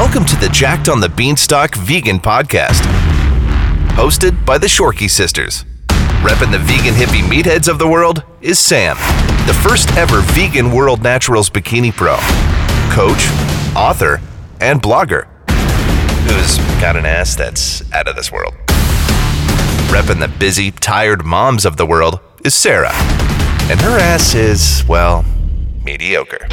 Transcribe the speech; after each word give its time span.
Welcome 0.00 0.24
to 0.24 0.36
the 0.36 0.48
Jacked 0.48 0.88
on 0.88 1.00
the 1.00 1.10
Beanstalk 1.10 1.74
Vegan 1.74 2.20
Podcast, 2.20 2.80
hosted 3.90 4.46
by 4.46 4.56
the 4.56 4.66
Shorkey 4.66 5.10
Sisters. 5.10 5.66
Repping 6.22 6.50
the 6.50 6.58
vegan 6.58 6.94
hippie 6.94 7.20
meatheads 7.20 7.68
of 7.68 7.78
the 7.78 7.86
world 7.86 8.24
is 8.40 8.58
Sam, 8.58 8.96
the 9.46 9.52
first 9.62 9.94
ever 9.98 10.22
vegan 10.22 10.72
World 10.72 11.02
Naturals 11.02 11.50
Bikini 11.50 11.92
Pro, 11.92 12.16
coach, 12.90 13.28
author, 13.76 14.22
and 14.58 14.80
blogger, 14.80 15.26
who's 16.22 16.56
got 16.80 16.96
an 16.96 17.04
ass 17.04 17.34
that's 17.34 17.82
out 17.92 18.08
of 18.08 18.16
this 18.16 18.32
world. 18.32 18.54
Repping 19.90 20.20
the 20.20 20.32
busy, 20.38 20.70
tired 20.70 21.26
moms 21.26 21.66
of 21.66 21.76
the 21.76 21.84
world 21.84 22.20
is 22.42 22.54
Sarah, 22.54 22.94
and 23.68 23.78
her 23.82 23.98
ass 23.98 24.34
is, 24.34 24.82
well, 24.88 25.26
mediocre. 25.84 26.48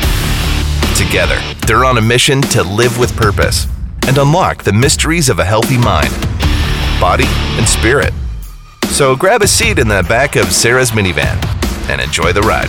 Together, 0.97 1.39
they're 1.67 1.85
on 1.85 1.99
a 1.99 2.01
mission 2.01 2.41
to 2.41 2.63
live 2.63 2.97
with 2.97 3.15
purpose 3.15 3.67
and 4.07 4.17
unlock 4.17 4.63
the 4.63 4.73
mysteries 4.73 5.29
of 5.29 5.37
a 5.37 5.45
healthy 5.45 5.77
mind, 5.77 6.09
body, 6.99 7.27
and 7.59 7.69
spirit. 7.69 8.11
So 8.87 9.15
grab 9.15 9.43
a 9.43 9.47
seat 9.47 9.77
in 9.77 9.87
the 9.87 10.03
back 10.09 10.35
of 10.35 10.51
Sarah's 10.51 10.89
minivan 10.89 11.37
and 11.87 12.01
enjoy 12.01 12.33
the 12.33 12.41
ride. 12.41 12.67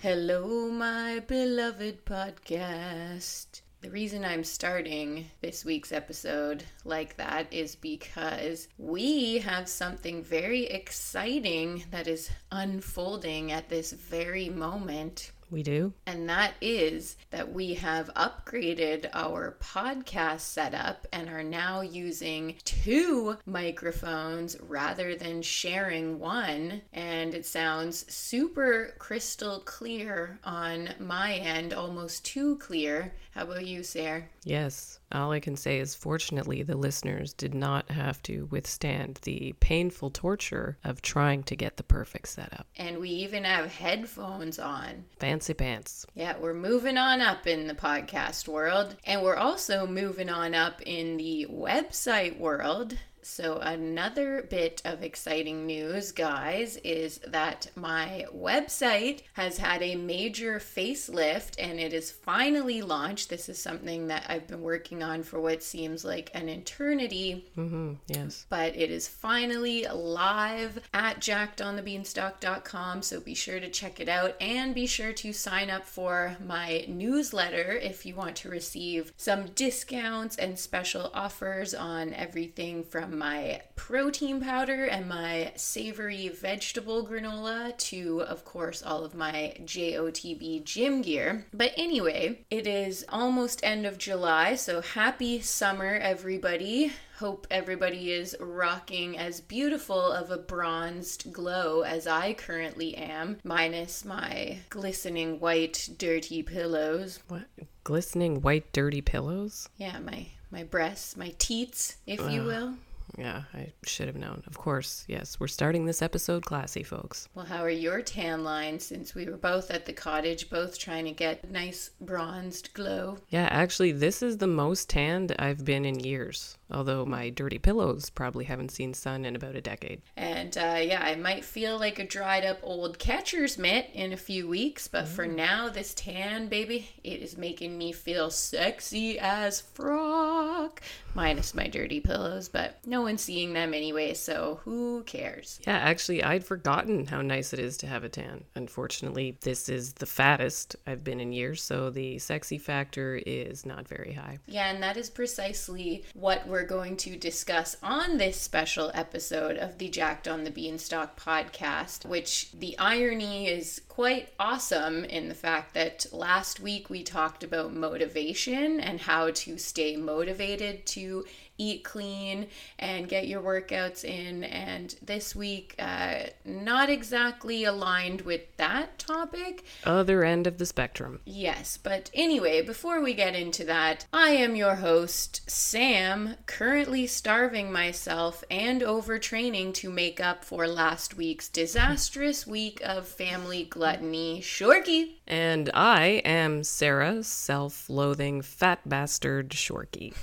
Hello, 0.00 0.70
my 0.70 1.20
beloved 1.28 2.06
podcast. 2.06 3.60
The 3.82 3.90
reason 3.90 4.26
I'm 4.26 4.44
starting 4.44 5.30
this 5.40 5.64
week's 5.64 5.90
episode 5.90 6.64
like 6.84 7.16
that 7.16 7.50
is 7.50 7.76
because 7.76 8.68
we 8.76 9.38
have 9.38 9.70
something 9.70 10.22
very 10.22 10.66
exciting 10.66 11.84
that 11.90 12.06
is 12.06 12.30
unfolding 12.52 13.52
at 13.52 13.70
this 13.70 13.92
very 13.92 14.50
moment. 14.50 15.32
We 15.50 15.62
do? 15.62 15.92
And 16.06 16.28
that 16.28 16.54
is 16.60 17.16
that 17.30 17.52
we 17.52 17.74
have 17.74 18.14
upgraded 18.14 19.10
our 19.12 19.56
podcast 19.60 20.40
setup 20.40 21.06
and 21.12 21.28
are 21.28 21.42
now 21.42 21.80
using 21.80 22.54
two 22.64 23.36
microphones 23.46 24.56
rather 24.60 25.16
than 25.16 25.42
sharing 25.42 26.18
one. 26.20 26.82
And 26.92 27.34
it 27.34 27.46
sounds 27.46 28.10
super 28.12 28.94
crystal 28.98 29.60
clear 29.60 30.38
on 30.44 30.90
my 31.00 31.34
end, 31.34 31.72
almost 31.72 32.24
too 32.24 32.56
clear. 32.58 33.12
How 33.32 33.42
about 33.42 33.66
you, 33.66 33.82
Sarah? 33.82 34.24
Yes. 34.44 34.99
All 35.12 35.32
I 35.32 35.40
can 35.40 35.56
say 35.56 35.78
is, 35.78 35.94
fortunately, 35.94 36.62
the 36.62 36.76
listeners 36.76 37.32
did 37.32 37.54
not 37.54 37.90
have 37.90 38.22
to 38.24 38.46
withstand 38.50 39.18
the 39.22 39.54
painful 39.60 40.10
torture 40.10 40.78
of 40.84 41.02
trying 41.02 41.42
to 41.44 41.56
get 41.56 41.76
the 41.76 41.82
perfect 41.82 42.28
setup. 42.28 42.66
And 42.76 42.98
we 42.98 43.08
even 43.10 43.44
have 43.44 43.72
headphones 43.72 44.58
on. 44.58 45.04
Fancy 45.18 45.54
pants. 45.54 46.06
Yeah, 46.14 46.36
we're 46.38 46.54
moving 46.54 46.96
on 46.96 47.20
up 47.20 47.46
in 47.46 47.66
the 47.66 47.74
podcast 47.74 48.46
world. 48.46 48.96
And 49.04 49.22
we're 49.22 49.36
also 49.36 49.86
moving 49.86 50.28
on 50.28 50.54
up 50.54 50.80
in 50.82 51.16
the 51.16 51.46
website 51.50 52.38
world. 52.38 52.96
So, 53.22 53.58
another 53.58 54.46
bit 54.48 54.80
of 54.84 55.02
exciting 55.02 55.66
news, 55.66 56.12
guys, 56.12 56.76
is 56.78 57.18
that 57.26 57.70
my 57.76 58.24
website 58.34 59.22
has 59.34 59.58
had 59.58 59.82
a 59.82 59.94
major 59.96 60.58
facelift 60.58 61.54
and 61.58 61.78
it 61.78 61.92
is 61.92 62.10
finally 62.10 62.82
launched. 62.82 63.28
This 63.28 63.48
is 63.48 63.58
something 63.60 64.06
that 64.08 64.26
I've 64.28 64.46
been 64.46 64.62
working 64.62 65.02
on 65.02 65.22
for 65.22 65.40
what 65.40 65.62
seems 65.62 66.04
like 66.04 66.30
an 66.34 66.48
eternity 66.48 67.46
Mm-hmm. 67.56 67.94
Yes. 68.06 68.46
but 68.48 68.74
it 68.76 68.90
is 68.90 69.06
finally 69.08 69.86
live 69.86 70.78
at 70.94 71.20
jackedonthebeanstalk.com 71.20 73.02
so 73.02 73.20
be 73.20 73.34
sure 73.34 73.60
to 73.60 73.68
check 73.68 74.00
it 74.00 74.08
out 74.08 74.34
and 74.40 74.74
be 74.74 74.86
sure 74.86 75.12
to 75.12 75.32
sign 75.32 75.70
up 75.70 75.84
for 75.86 76.36
my 76.44 76.84
newsletter 76.88 77.72
if 77.72 78.06
you 78.06 78.14
want 78.14 78.36
to 78.36 78.48
receive 78.48 79.12
some 79.16 79.46
discounts 79.48 80.36
and 80.36 80.58
special 80.58 81.10
offers 81.14 81.74
on 81.74 82.12
everything 82.14 82.82
from 82.82 83.09
my 83.10 83.60
protein 83.76 84.40
powder 84.40 84.84
and 84.84 85.08
my 85.08 85.52
savory 85.56 86.28
vegetable 86.28 87.06
granola 87.06 87.76
to 87.76 88.22
of 88.22 88.44
course 88.44 88.82
all 88.82 89.04
of 89.04 89.14
my 89.14 89.54
JOTB 89.64 90.64
gym 90.64 91.02
gear 91.02 91.46
but 91.52 91.72
anyway 91.76 92.38
it 92.50 92.66
is 92.66 93.04
almost 93.08 93.60
end 93.62 93.86
of 93.86 93.98
July 93.98 94.54
so 94.54 94.80
happy 94.80 95.40
summer 95.40 95.94
everybody 95.94 96.92
Hope 97.20 97.46
everybody 97.50 98.12
is 98.12 98.34
rocking 98.40 99.18
as 99.18 99.42
beautiful 99.42 100.00
of 100.00 100.30
a 100.30 100.38
bronzed 100.38 101.30
glow 101.34 101.82
as 101.82 102.06
I 102.06 102.32
currently 102.32 102.96
am, 102.96 103.36
minus 103.44 104.06
my 104.06 104.60
glistening 104.70 105.38
white 105.38 105.90
dirty 105.98 106.42
pillows. 106.42 107.18
What? 107.28 107.42
Glistening 107.84 108.40
white, 108.40 108.72
dirty 108.72 109.02
pillows? 109.02 109.68
Yeah, 109.76 109.98
my 109.98 110.28
my 110.50 110.64
breasts, 110.64 111.14
my 111.14 111.34
teats, 111.36 111.98
if 112.06 112.20
you 112.30 112.42
will. 112.44 112.76
Yeah, 113.20 113.42
I 113.52 113.72
should 113.82 114.06
have 114.06 114.16
known. 114.16 114.42
Of 114.46 114.56
course, 114.56 115.04
yes. 115.06 115.38
We're 115.38 115.46
starting 115.46 115.84
this 115.84 116.00
episode 116.00 116.46
classy, 116.46 116.82
folks. 116.82 117.28
Well, 117.34 117.44
how 117.44 117.62
are 117.62 117.68
your 117.68 118.00
tan 118.00 118.44
lines 118.44 118.82
since 118.82 119.14
we 119.14 119.26
were 119.26 119.36
both 119.36 119.70
at 119.70 119.84
the 119.84 119.92
cottage, 119.92 120.48
both 120.48 120.78
trying 120.78 121.04
to 121.04 121.12
get 121.12 121.50
nice 121.50 121.90
bronzed 122.00 122.72
glow? 122.72 123.18
Yeah, 123.28 123.46
actually, 123.50 123.92
this 123.92 124.22
is 124.22 124.38
the 124.38 124.46
most 124.46 124.88
tanned 124.88 125.34
I've 125.38 125.66
been 125.66 125.84
in 125.84 126.00
years. 126.00 126.56
Although 126.72 127.04
my 127.04 127.30
dirty 127.30 127.58
pillows 127.58 128.10
probably 128.10 128.44
haven't 128.44 128.70
seen 128.70 128.94
sun 128.94 129.24
in 129.24 129.34
about 129.34 129.56
a 129.56 129.60
decade. 129.60 130.02
And 130.16 130.56
uh, 130.56 130.78
yeah, 130.80 131.02
I 131.02 131.16
might 131.16 131.44
feel 131.44 131.78
like 131.78 131.98
a 131.98 132.06
dried 132.06 132.44
up 132.44 132.60
old 132.62 132.98
catcher's 132.98 133.58
mitt 133.58 133.90
in 133.92 134.12
a 134.12 134.16
few 134.16 134.48
weeks, 134.48 134.86
but 134.86 135.08
for 135.08 135.26
now, 135.26 135.68
this 135.68 135.92
tan, 135.94 136.48
baby, 136.48 136.88
it 137.02 137.20
is 137.20 137.36
making 137.36 137.76
me 137.76 137.92
feel 137.92 138.30
sexy 138.30 139.18
as 139.18 139.60
frock. 139.60 140.80
Minus 141.14 141.54
my 141.54 141.66
dirty 141.66 141.98
pillows, 141.98 142.48
but 142.48 142.78
no 142.86 143.08
one's 143.10 143.22
seeing 143.22 143.52
them 143.54 143.74
anyway, 143.74 144.14
so 144.14 144.60
who 144.64 145.02
cares? 145.02 145.60
Yeah, 145.66 145.76
actually, 145.76 146.22
I'd 146.22 146.44
forgotten 146.44 147.06
how 147.06 147.22
nice 147.22 147.52
it 147.52 147.58
is 147.58 147.76
to 147.78 147.88
have 147.88 148.04
a 148.04 148.08
tan. 148.08 148.44
Unfortunately, 148.54 149.36
this 149.40 149.68
is 149.68 149.94
the 149.94 150.06
fattest 150.06 150.76
I've 150.86 151.02
been 151.02 151.18
in 151.18 151.32
years, 151.32 151.60
so 151.60 151.90
the 151.90 152.20
sexy 152.20 152.56
factor 152.56 153.20
is 153.26 153.66
not 153.66 153.88
very 153.88 154.12
high. 154.12 154.38
Yeah, 154.46 154.70
and 154.70 154.80
that 154.84 154.96
is 154.96 155.10
precisely 155.10 156.04
what 156.14 156.46
we're 156.46 156.64
going 156.64 156.96
to 156.98 157.16
discuss 157.16 157.76
on 157.82 158.16
this 158.16 158.40
special 158.40 158.92
episode 158.94 159.56
of 159.56 159.78
the 159.78 159.88
Jacked 159.88 160.28
on 160.28 160.44
the 160.44 160.52
Beanstalk 160.52 161.18
podcast, 161.18 162.06
which 162.06 162.52
the 162.52 162.78
irony 162.78 163.48
is 163.48 163.82
quite 163.88 164.28
awesome 164.38 165.04
in 165.04 165.28
the 165.28 165.34
fact 165.34 165.74
that 165.74 166.06
last 166.12 166.60
week 166.60 166.88
we 166.88 167.02
talked 167.02 167.42
about 167.42 167.74
motivation 167.74 168.78
and 168.78 169.00
how 169.00 169.30
to 169.32 169.58
stay 169.58 169.96
motivated 169.96 170.86
to 170.86 171.24
eat 171.60 171.84
clean 171.84 172.48
and 172.78 173.08
get 173.08 173.28
your 173.28 173.42
workouts 173.42 174.02
in. 174.02 174.44
And 174.44 174.94
this 175.02 175.36
week, 175.36 175.74
uh, 175.78 176.30
not 176.44 176.88
exactly 176.88 177.64
aligned 177.64 178.22
with 178.22 178.56
that 178.56 178.98
topic. 178.98 179.64
Other 179.84 180.24
end 180.24 180.46
of 180.46 180.58
the 180.58 180.66
spectrum. 180.66 181.20
Yes, 181.26 181.76
but 181.76 182.10
anyway, 182.14 182.62
before 182.62 183.00
we 183.02 183.12
get 183.12 183.34
into 183.34 183.64
that, 183.64 184.06
I 184.12 184.30
am 184.30 184.56
your 184.56 184.76
host, 184.76 185.42
Sam, 185.48 186.36
currently 186.46 187.06
starving 187.06 187.70
myself 187.70 188.42
and 188.50 188.80
overtraining 188.80 189.74
to 189.74 189.90
make 189.90 190.20
up 190.20 190.44
for 190.44 190.66
last 190.66 191.16
week's 191.16 191.48
disastrous 191.48 192.46
week 192.46 192.80
of 192.82 193.06
family 193.06 193.64
gluttony. 193.64 194.40
Shorkey! 194.40 195.16
And 195.26 195.70
I 195.74 196.22
am 196.24 196.64
Sarah, 196.64 197.22
self 197.22 197.90
loathing 197.90 198.40
fat 198.40 198.80
bastard 198.88 199.50
Shorkey. 199.50 200.14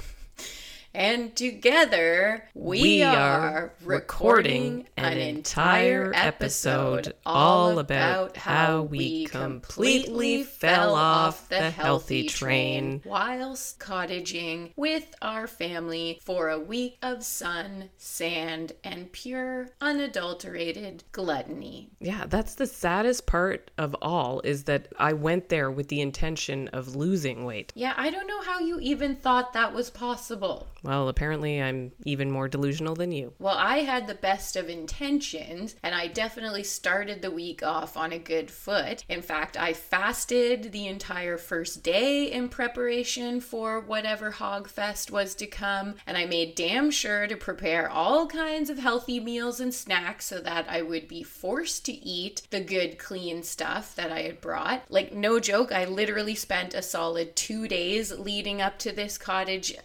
And 0.97 1.35
together 1.35 2.49
we, 2.55 2.81
We 2.81 3.03
are 3.03 3.71
recording 3.85 4.87
an 4.97 5.15
entire 5.19 6.11
episode 6.15 7.13
all 7.23 7.77
about 7.77 8.35
how 8.35 8.81
we 8.81 9.25
completely 9.25 10.41
fell 10.41 10.95
off 10.95 11.49
the 11.49 11.69
healthy 11.69 12.27
train. 12.27 13.03
whilst 13.05 13.79
cottaging 13.79 14.71
with 14.75 15.13
our 15.21 15.45
family 15.45 16.19
for 16.25 16.49
a 16.49 16.57
week 16.59 16.97
of 17.03 17.23
sun, 17.23 17.91
sand, 17.97 18.71
and 18.83 19.11
pure, 19.11 19.69
unadulterated 19.79 21.03
gluttony. 21.11 21.91
Yeah, 21.99 22.25
that's 22.27 22.55
the 22.55 22.65
saddest 22.65 23.27
part 23.27 23.69
of 23.77 23.95
all 24.01 24.41
is 24.43 24.63
that 24.63 24.87
I 24.97 25.13
went 25.13 25.49
there 25.49 25.69
with 25.69 25.89
the 25.89 26.01
intention 26.01 26.69
of 26.69 26.95
losing 26.95 27.45
weight. 27.45 27.71
Yeah, 27.75 27.93
I 27.97 28.09
don't 28.09 28.25
know 28.25 28.41
how 28.41 28.57
you 28.57 28.79
even 28.79 29.15
thought 29.15 29.53
that 29.53 29.75
was 29.75 29.91
possible. 29.91 30.67
Well, 30.87 31.09
apparently 31.09 31.61
I'm 31.61 31.91
even 32.05 32.31
more 32.31 32.47
delusional 32.47 32.95
than 32.95 33.11
you. 33.11 33.33
Well, 33.39 33.57
I 33.57 33.79
had 33.79 34.07
the 34.07 34.15
best 34.15 34.55
of 34.55 34.69
intentions, 34.69 35.75
and 35.83 35.93
I 35.93 36.07
definitely 36.07 36.63
started 36.63 37.21
the 37.21 37.29
week 37.29 37.61
off 37.61 37.97
on 37.97 38.13
a 38.13 38.17
good 38.17 38.49
foot. 38.49 39.03
In 39.09 39.21
fact, 39.21 39.57
I 39.57 39.73
fasted 39.73 40.71
the 40.71 40.87
entire 40.87 41.37
first 41.37 41.83
day 41.83 42.31
in 42.31 42.47
preparation 42.47 43.41
for 43.41 43.81
whatever 43.81 44.31
Hogfest 44.31 45.11
was 45.11 45.35
to 45.35 45.45
come, 45.45 45.95
and 46.07 46.17
I 46.17 46.25
made 46.25 46.55
damn 46.55 46.89
sure 46.89 47.27
to 47.27 47.35
prepare 47.35 47.89
all 47.89 48.25
kinds 48.25 48.69
of 48.69 48.79
healthy 48.79 49.19
meals 49.19 49.59
and 49.59 49.73
snacks 49.73 50.23
so 50.23 50.39
that 50.39 50.67
I 50.69 50.83
would 50.83 51.09
be 51.09 51.21
forced 51.21 51.83
to 51.87 51.91
eat 51.91 52.43
the 52.49 52.61
good, 52.61 52.97
clean 52.97 53.43
stuff 53.43 53.93
that 53.95 54.13
I 54.13 54.21
had 54.21 54.39
brought. 54.39 54.85
Like, 54.87 55.11
no 55.11 55.41
joke, 55.41 55.73
I 55.73 55.83
literally 55.83 56.35
spent 56.35 56.73
a 56.73 56.81
solid 56.81 57.35
two 57.35 57.67
days 57.67 58.17
leading 58.17 58.61
up 58.61 58.79
to 58.79 58.93
this 58.93 59.17
cottage 59.17 59.75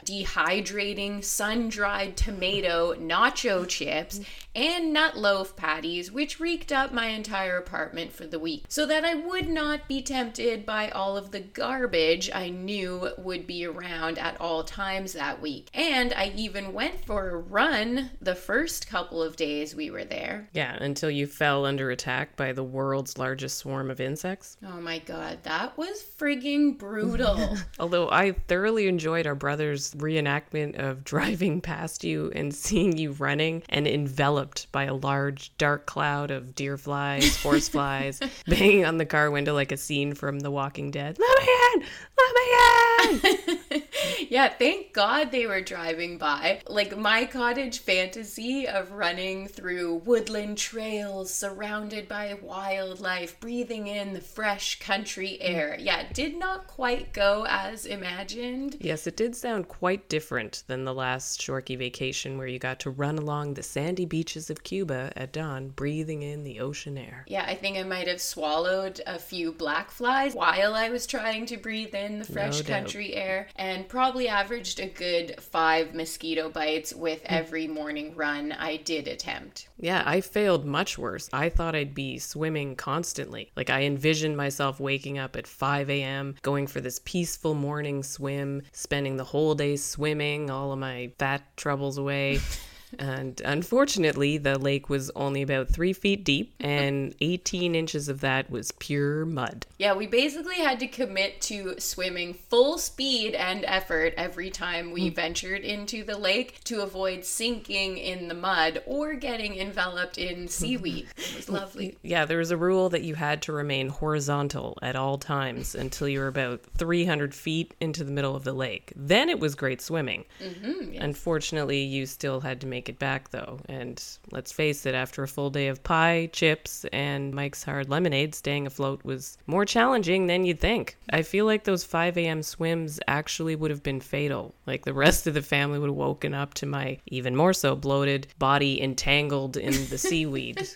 dehydrating 0.82 1.23
sun 1.23 1.69
dried 1.69 2.17
tomato 2.17 2.94
nacho 2.94 3.67
chips 3.67 4.20
and 4.55 4.93
nut 4.93 5.17
loaf 5.17 5.56
patties, 5.56 6.12
which 6.12 6.38
reeked 6.38 6.73
up 6.73 6.93
my 6.93 7.06
entire 7.06 7.56
apartment 7.56 8.12
for 8.12 8.26
the 8.26 8.38
week, 8.38 8.64
so 8.69 8.84
that 8.87 9.05
I 9.05 9.14
would 9.14 9.49
not 9.49 9.88
be 9.88 10.02
tempted 10.02 10.67
by 10.67 10.90
all 10.90 11.17
of 11.17 11.31
the 11.31 11.40
garbage 11.40 12.31
I 12.34 12.50
knew 12.50 13.11
would 13.17 13.46
be 13.46 13.64
around 13.64 14.19
at 14.19 14.38
all 14.40 14.62
times 14.62 15.14
that 15.14 15.40
week. 15.40 15.70
And 15.73 16.12
I 16.12 16.32
even 16.37 16.73
went 16.73 17.05
for 17.05 17.31
a 17.31 17.38
run 17.38 18.11
the 18.20 18.35
first 18.35 18.88
couple 18.88 19.23
of 19.23 19.37
days 19.37 19.75
we 19.75 19.90
were 19.90 20.05
there. 20.05 20.49
Yeah, 20.52 20.76
until 20.81 21.11
you 21.11 21.26
fell 21.26 21.64
under 21.64 21.90
attack 21.90 22.37
by 22.37 22.52
the 22.52 22.64
world's 22.64 23.17
largest 23.17 23.58
swarm 23.58 23.90
of 23.90 24.00
insects. 24.00 24.58
Oh 24.67 24.81
my 24.81 24.99
god, 24.99 25.38
that 25.44 25.78
was 25.78 26.05
frigging 26.19 26.76
brutal. 26.76 27.56
Although 27.78 28.11
I 28.11 28.32
thoroughly 28.32 28.87
enjoyed 28.87 29.26
our 29.26 29.35
brother's 29.35 29.94
reenactment 29.94 30.71
of 30.76 31.04
driving 31.12 31.60
past 31.60 32.04
you 32.04 32.30
and 32.34 32.54
seeing 32.54 32.96
you 32.96 33.12
running 33.12 33.62
and 33.69 33.86
enveloped 33.86 34.70
by 34.72 34.84
a 34.84 34.94
large 34.94 35.56
dark 35.58 35.86
cloud 35.86 36.30
of 36.30 36.54
deer 36.54 36.76
flies, 36.76 37.36
horse 37.42 37.69
flies, 37.70 38.20
banging 38.46 38.84
on 38.84 38.98
the 38.98 39.06
car 39.06 39.30
window 39.30 39.54
like 39.54 39.72
a 39.72 39.76
scene 39.76 40.14
from 40.14 40.40
The 40.40 40.50
Walking 40.50 40.90
Dead. 40.90 41.19
Let 41.19 41.38
me 41.40 41.48
in! 41.74 41.86
Let 42.19 42.34
me 42.34 43.78
in! 43.78 43.82
yeah, 44.28 44.48
thank 44.48 44.92
God 44.92 45.30
they 45.30 45.46
were 45.46 45.60
driving 45.60 46.18
by. 46.18 46.62
Like 46.66 46.96
my 46.96 47.24
cottage 47.24 47.80
fantasy 47.80 48.66
of 48.66 48.92
running 48.92 49.48
through 49.48 49.96
woodland 50.04 50.58
trails 50.58 51.32
surrounded 51.32 52.08
by 52.08 52.34
wildlife, 52.40 53.38
breathing 53.40 53.86
in 53.86 54.12
the 54.12 54.20
fresh 54.20 54.78
country 54.80 55.40
air. 55.40 55.76
Mm. 55.78 55.84
Yeah, 55.84 56.12
did 56.12 56.36
not 56.36 56.66
quite 56.66 57.12
go 57.12 57.46
as 57.48 57.86
imagined. 57.86 58.76
Yes, 58.80 59.06
it 59.06 59.16
did 59.16 59.36
sound 59.36 59.68
quite 59.68 60.08
different 60.08 60.64
than 60.66 60.84
the 60.84 60.94
last 60.94 61.40
Shorkey 61.40 61.76
vacation 61.78 62.38
where 62.38 62.46
you 62.46 62.58
got 62.58 62.80
to 62.80 62.90
run 62.90 63.18
along 63.18 63.54
the 63.54 63.62
sandy 63.62 64.04
beaches 64.04 64.50
of 64.50 64.62
Cuba 64.62 65.12
at 65.16 65.32
dawn, 65.32 65.68
breathing 65.68 66.22
in 66.22 66.44
the 66.44 66.60
ocean 66.60 66.98
air. 66.98 67.24
Yeah, 67.26 67.44
I 67.46 67.54
think 67.54 67.76
I 67.76 67.82
might 67.82 68.08
have 68.08 68.20
swallowed 68.20 69.00
a 69.06 69.18
few 69.18 69.52
black 69.52 69.90
flies 69.90 70.34
while 70.34 70.74
I 70.74 70.90
was 70.90 71.06
trying 71.06 71.46
to 71.46 71.56
breathe 71.56 71.94
in 71.94 72.18
the 72.18 72.24
fresh 72.24 72.62
No 72.62 72.74
country 72.74 73.14
air 73.14 73.48
and 73.56 73.81
probably 73.88 74.29
averaged 74.29 74.81
a 74.81 74.87
good 74.87 75.40
five 75.40 75.94
mosquito 75.94 76.49
bites 76.49 76.94
with 76.94 77.20
hmm. 77.20 77.34
every 77.34 77.67
morning 77.67 78.14
run 78.14 78.52
I 78.52 78.76
did 78.76 79.08
attempt. 79.08 79.69
Yeah, 79.79 80.02
I 80.06 80.20
failed 80.20 80.64
much 80.64 80.99
worse. 80.99 81.29
I 81.32 81.49
thought 81.49 81.75
I'd 81.75 81.94
be 81.94 82.19
swimming 82.19 82.76
constantly. 82.76 83.50
Like, 83.56 83.70
I 83.70 83.82
envisioned 83.82 84.37
myself 84.37 84.81
waking 84.81 85.19
up 85.19 85.37
at 85.37 85.46
5 85.46 85.90
a.m., 85.90 86.37
going 86.43 86.67
for 86.67 86.81
this 86.81 87.00
peaceful 87.05 87.55
morning 87.55 88.02
swim, 88.02 88.62
spending 88.73 89.17
the 89.17 89.25
whole 89.25 89.55
day 89.55 89.76
swimming, 89.76 90.50
all 90.50 90.73
of 90.73 90.78
my 90.78 91.12
fat 91.19 91.56
troubles 91.56 91.99
away. 91.99 92.40
And 92.98 93.40
unfortunately, 93.44 94.38
the 94.38 94.58
lake 94.58 94.88
was 94.88 95.10
only 95.10 95.42
about 95.42 95.68
three 95.68 95.92
feet 95.92 96.24
deep, 96.24 96.54
and 96.60 97.14
18 97.20 97.74
inches 97.74 98.08
of 98.08 98.20
that 98.20 98.50
was 98.50 98.72
pure 98.72 99.24
mud. 99.24 99.66
Yeah, 99.78 99.94
we 99.94 100.06
basically 100.06 100.56
had 100.56 100.80
to 100.80 100.86
commit 100.86 101.40
to 101.42 101.78
swimming 101.78 102.34
full 102.34 102.78
speed 102.78 103.34
and 103.34 103.64
effort 103.64 104.14
every 104.16 104.50
time 104.50 104.92
we 104.92 105.10
mm. 105.10 105.14
ventured 105.14 105.62
into 105.62 106.04
the 106.04 106.18
lake 106.18 106.60
to 106.64 106.82
avoid 106.82 107.24
sinking 107.24 107.98
in 107.98 108.28
the 108.28 108.34
mud 108.34 108.82
or 108.86 109.14
getting 109.14 109.58
enveloped 109.58 110.18
in 110.18 110.48
seaweed. 110.62 111.08
It 111.16 111.36
was 111.36 111.48
lovely. 111.48 111.98
Yeah, 112.02 112.24
there 112.24 112.38
was 112.38 112.50
a 112.50 112.56
rule 112.56 112.88
that 112.90 113.02
you 113.02 113.14
had 113.14 113.42
to 113.42 113.52
remain 113.52 113.88
horizontal 113.88 114.78
at 114.82 114.96
all 114.96 115.18
times 115.18 115.74
until 115.74 116.08
you 116.08 116.20
were 116.20 116.28
about 116.28 116.60
300 116.76 117.34
feet 117.34 117.74
into 117.80 118.04
the 118.04 118.12
middle 118.12 118.36
of 118.36 118.44
the 118.44 118.52
lake. 118.52 118.92
Then 118.94 119.28
it 119.28 119.40
was 119.40 119.54
great 119.54 119.80
swimming. 119.80 120.24
Mm-hmm, 120.40 121.02
unfortunately, 121.02 121.82
you 121.82 122.06
still 122.06 122.40
had 122.40 122.60
to 122.60 122.66
make 122.66 122.81
it 122.88 122.99
back 122.99 123.31
though. 123.31 123.61
And 123.69 124.02
let's 124.31 124.52
face 124.52 124.87
it, 124.87 124.94
after 124.94 125.23
a 125.23 125.29
full 125.29 125.50
day 125.50 125.69
of 125.69 125.82
pie, 125.82 126.31
chips, 126.32 126.84
and 126.93 127.34
Mike's 127.34 127.64
Hard 127.64 127.88
Lemonade, 127.88 128.34
staying 128.34 128.67
afloat 128.67 129.05
was 129.05 129.38
more 129.46 129.64
challenging 129.64 130.26
than 130.26 130.44
you'd 130.44 130.61
think. 130.61 130.96
I 131.11 131.23
feel 131.23 131.46
like 131.46 131.64
those 131.64 131.84
5 131.84 132.17
a.m. 132.19 132.43
swims 132.43 133.00
actually 133.06 133.56
would 133.56 133.70
have 133.70 133.82
been 133.82 134.00
fatal. 134.00 134.55
Like 134.67 134.84
the 134.84 134.94
rest 134.94 135.26
of 135.26 135.34
the 135.34 135.43
family 135.43 135.79
would 135.79 135.88
have 135.88 135.96
woken 135.96 136.34
up 136.34 136.55
to 136.55 136.67
my 136.67 136.99
even 137.06 137.37
more 137.37 137.52
so 137.52 137.75
bloated 137.75 138.26
body 138.38 138.82
entangled 138.82 139.56
in 139.56 139.73
the 139.88 139.99
seaweed. 139.99 140.69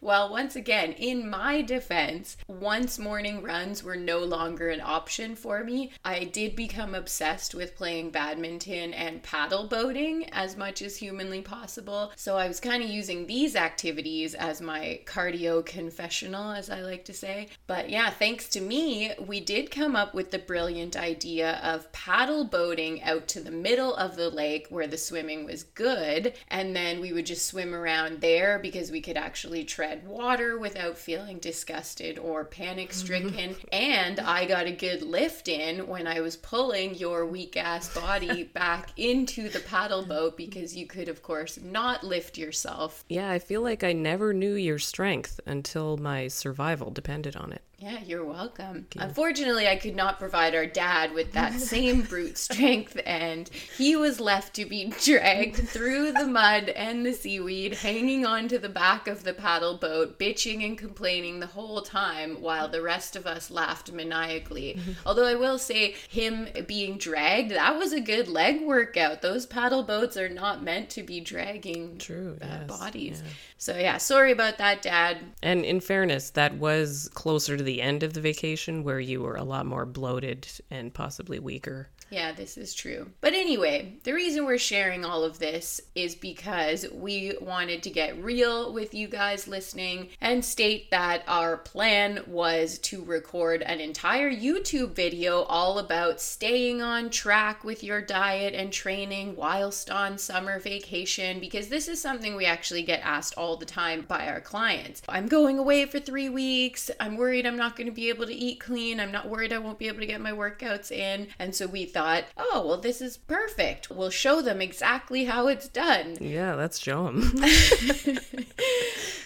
Well, 0.00 0.30
once 0.30 0.56
again, 0.56 0.92
in 0.92 1.28
my 1.28 1.62
defense, 1.62 2.36
once 2.46 2.98
morning 2.98 3.42
runs 3.42 3.82
were 3.82 3.96
no 3.96 4.20
longer 4.20 4.68
an 4.70 4.80
option 4.80 5.36
for 5.36 5.64
me, 5.64 5.92
I 6.04 6.24
did 6.24 6.56
become 6.56 6.94
obsessed 6.94 7.54
with 7.54 7.76
playing 7.76 8.10
badminton 8.10 8.94
and 8.94 9.22
paddle 9.22 9.66
boating 9.66 10.28
as 10.32 10.56
much 10.56 10.82
as 10.82 10.96
humanly 10.96 11.42
possible. 11.42 12.12
So 12.16 12.36
I 12.36 12.48
was 12.48 12.60
kind 12.60 12.82
of 12.82 12.88
using 12.88 13.26
these 13.26 13.56
activities 13.56 14.34
as 14.34 14.60
my 14.60 15.00
cardio 15.04 15.64
confessional, 15.64 16.52
as 16.52 16.70
I 16.70 16.80
like 16.80 17.04
to 17.06 17.12
say. 17.12 17.48
But 17.66 17.90
yeah, 17.90 18.10
thanks 18.10 18.48
to 18.50 18.60
me, 18.60 19.12
we 19.18 19.40
did 19.40 19.70
come 19.70 19.96
up 19.96 20.14
with 20.14 20.30
the 20.30 20.38
brilliant 20.38 20.96
idea 20.96 21.60
of 21.62 21.90
paddle 21.92 22.44
boating 22.44 23.02
out 23.02 23.28
to 23.28 23.40
the 23.40 23.50
middle 23.50 23.94
of 23.94 24.16
the 24.16 24.30
lake 24.30 24.66
where 24.70 24.86
the 24.86 24.96
swimming 24.96 25.44
was 25.44 25.64
good. 25.64 26.34
And 26.48 26.74
then 26.74 27.00
we 27.00 27.12
would 27.12 27.26
just 27.26 27.46
swim 27.46 27.74
around 27.74 28.20
there 28.20 28.58
because 28.58 28.90
we 28.90 29.00
could 29.00 29.16
actually 29.16 29.57
tread 29.64 30.06
water 30.06 30.58
without 30.58 30.98
feeling 30.98 31.38
disgusted 31.38 32.18
or 32.18 32.44
panic 32.44 32.92
stricken. 32.92 33.56
and 33.72 34.20
I 34.20 34.44
got 34.46 34.66
a 34.66 34.72
good 34.72 35.02
lift 35.02 35.48
in 35.48 35.86
when 35.86 36.06
I 36.06 36.20
was 36.20 36.36
pulling 36.36 36.94
your 36.94 37.26
weak 37.26 37.56
ass 37.56 37.94
body 37.94 38.44
back 38.54 38.90
into 38.96 39.48
the 39.48 39.60
paddle 39.60 40.04
boat 40.04 40.36
because 40.36 40.76
you 40.76 40.86
could, 40.86 41.08
of 41.08 41.22
course, 41.22 41.58
not 41.60 42.04
lift 42.04 42.38
yourself. 42.38 43.04
Yeah, 43.08 43.30
I 43.30 43.38
feel 43.38 43.62
like 43.62 43.84
I 43.84 43.92
never 43.92 44.32
knew 44.32 44.54
your 44.54 44.78
strength 44.78 45.40
until 45.46 45.96
my 45.96 46.28
survival 46.28 46.90
depended 46.90 47.36
on 47.36 47.52
it. 47.52 47.62
Yeah, 47.80 48.00
you're 48.04 48.24
welcome. 48.24 48.88
Unfortunately, 48.96 49.68
I 49.68 49.76
could 49.76 49.94
not 49.94 50.18
provide 50.18 50.52
our 50.56 50.66
dad 50.66 51.12
with 51.12 51.30
that 51.34 51.52
same 51.60 52.02
brute 52.02 52.36
strength, 52.36 53.00
and 53.06 53.48
he 53.76 53.94
was 53.94 54.18
left 54.18 54.54
to 54.54 54.64
be 54.64 54.92
dragged 55.04 55.56
through 55.68 56.10
the 56.10 56.26
mud 56.26 56.70
and 56.70 57.06
the 57.06 57.12
seaweed, 57.12 57.74
hanging 57.74 58.26
onto 58.26 58.58
the 58.58 58.68
back 58.68 59.06
of 59.06 59.22
the 59.22 59.32
paddle 59.32 59.76
boat, 59.76 60.18
bitching 60.18 60.64
and 60.66 60.76
complaining 60.76 61.38
the 61.38 61.46
whole 61.46 61.80
time 61.80 62.40
while 62.40 62.68
the 62.68 62.82
rest 62.82 63.14
of 63.14 63.28
us 63.28 63.48
laughed 63.48 63.92
maniacally. 63.92 64.76
Although 65.06 65.26
I 65.26 65.36
will 65.36 65.58
say, 65.58 65.94
him 66.08 66.48
being 66.66 66.98
dragged, 66.98 67.52
that 67.52 67.78
was 67.78 67.92
a 67.92 68.00
good 68.00 68.26
leg 68.26 68.60
workout. 68.60 69.22
Those 69.22 69.46
paddle 69.46 69.84
boats 69.84 70.16
are 70.16 70.28
not 70.28 70.64
meant 70.64 70.90
to 70.90 71.04
be 71.04 71.20
dragging 71.20 71.98
True, 71.98 72.38
uh, 72.42 72.46
yes, 72.46 72.66
bodies. 72.66 73.22
yeah. 73.24 73.32
So, 73.60 73.76
yeah, 73.76 73.98
sorry 73.98 74.32
about 74.32 74.58
that, 74.58 74.82
Dad. 74.82 75.18
And 75.44 75.64
in 75.64 75.80
fairness, 75.80 76.30
that 76.30 76.56
was 76.58 77.08
closer 77.14 77.56
to 77.56 77.67
the 77.68 77.82
end 77.82 78.02
of 78.02 78.14
the 78.14 78.20
vacation 78.22 78.82
where 78.82 78.98
you 78.98 79.20
were 79.20 79.36
a 79.36 79.44
lot 79.44 79.66
more 79.66 79.84
bloated 79.84 80.48
and 80.70 80.94
possibly 80.94 81.38
weaker. 81.38 81.90
Yeah, 82.10 82.32
this 82.32 82.56
is 82.56 82.74
true. 82.74 83.10
But 83.20 83.34
anyway, 83.34 83.98
the 84.04 84.14
reason 84.14 84.46
we're 84.46 84.58
sharing 84.58 85.04
all 85.04 85.24
of 85.24 85.38
this 85.38 85.80
is 85.94 86.14
because 86.14 86.86
we 86.90 87.34
wanted 87.40 87.82
to 87.82 87.90
get 87.90 88.22
real 88.22 88.72
with 88.72 88.94
you 88.94 89.08
guys 89.08 89.46
listening 89.46 90.08
and 90.20 90.42
state 90.42 90.90
that 90.90 91.22
our 91.28 91.58
plan 91.58 92.22
was 92.26 92.78
to 92.78 93.04
record 93.04 93.62
an 93.62 93.80
entire 93.80 94.30
YouTube 94.30 94.92
video 94.92 95.42
all 95.42 95.78
about 95.78 96.20
staying 96.20 96.80
on 96.80 97.10
track 97.10 97.62
with 97.62 97.84
your 97.84 98.00
diet 98.00 98.54
and 98.54 98.72
training 98.72 99.36
whilst 99.36 99.90
on 99.90 100.16
summer 100.16 100.58
vacation 100.58 101.40
because 101.40 101.68
this 101.68 101.88
is 101.88 102.00
something 102.00 102.34
we 102.34 102.46
actually 102.46 102.82
get 102.82 103.00
asked 103.04 103.34
all 103.36 103.56
the 103.56 103.66
time 103.66 104.02
by 104.08 104.28
our 104.28 104.40
clients. 104.40 105.02
I'm 105.08 105.26
going 105.26 105.58
away 105.58 105.84
for 105.84 106.00
three 106.00 106.30
weeks. 106.30 106.90
I'm 107.00 107.16
worried 107.18 107.46
I'm 107.46 107.56
not 107.56 107.76
going 107.76 107.86
to 107.86 107.92
be 107.92 108.08
able 108.08 108.26
to 108.26 108.34
eat 108.34 108.60
clean. 108.60 108.98
I'm 108.98 109.12
not 109.12 109.28
worried 109.28 109.52
I 109.52 109.58
won't 109.58 109.78
be 109.78 109.88
able 109.88 110.00
to 110.00 110.06
get 110.06 110.22
my 110.22 110.32
workouts 110.32 110.90
in. 110.90 111.28
And 111.38 111.54
so 111.54 111.66
we 111.66 111.84
thought, 111.84 111.97
oh, 112.36 112.64
well, 112.66 112.78
this 112.78 113.00
is 113.00 113.16
perfect. 113.16 113.90
We'll 113.90 114.10
show 114.10 114.42
them 114.42 114.60
exactly 114.60 115.24
how 115.24 115.48
it's 115.48 115.68
done. 115.68 116.16
Yeah, 116.28 116.54
let's 116.54 116.78
show 116.78 117.06
them. 117.06 117.20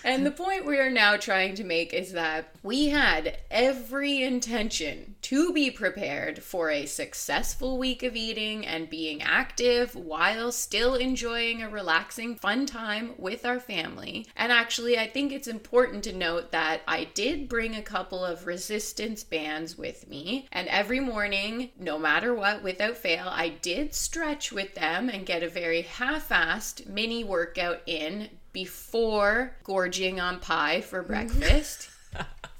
and 0.04 0.24
the 0.24 0.30
point 0.30 0.64
we 0.64 0.78
are 0.78 0.90
now 0.90 1.16
trying 1.16 1.54
to 1.56 1.64
make 1.64 1.92
is 1.92 2.12
that 2.12 2.54
we 2.62 2.88
had 2.88 3.38
every 3.50 4.22
intention 4.22 5.16
to 5.32 5.50
be 5.50 5.70
prepared 5.70 6.42
for 6.42 6.68
a 6.68 6.84
successful 6.84 7.78
week 7.78 8.02
of 8.02 8.14
eating 8.14 8.66
and 8.66 8.90
being 8.90 9.22
active 9.22 9.94
while 9.94 10.52
still 10.52 10.94
enjoying 10.94 11.62
a 11.62 11.70
relaxing, 11.70 12.36
fun 12.36 12.66
time 12.66 13.14
with 13.16 13.46
our 13.46 13.58
family. 13.58 14.26
And 14.36 14.52
actually, 14.52 14.98
I 14.98 15.08
think 15.08 15.32
it's 15.32 15.48
important 15.48 16.04
to 16.04 16.12
note 16.12 16.52
that 16.52 16.82
I 16.86 17.04
did 17.14 17.48
bring 17.48 17.74
a 17.74 17.80
couple 17.80 18.22
of 18.22 18.46
resistance 18.46 19.24
bands 19.24 19.78
with 19.78 20.06
me, 20.06 20.48
and 20.52 20.68
every 20.68 21.00
morning, 21.00 21.70
no 21.78 21.98
matter 21.98 22.34
what, 22.34 22.62
without 22.62 22.98
fail, 22.98 23.26
I 23.26 23.48
did 23.48 23.94
stretch 23.94 24.52
with 24.52 24.74
them 24.74 25.08
and 25.08 25.24
get 25.24 25.42
a 25.42 25.48
very 25.48 25.80
half 25.80 26.28
assed 26.28 26.86
mini 26.86 27.24
workout 27.24 27.80
in 27.86 28.28
before 28.52 29.56
gorging 29.64 30.20
on 30.20 30.40
pie 30.40 30.82
for 30.82 31.02
mm-hmm. 31.02 31.10
breakfast. 31.10 31.88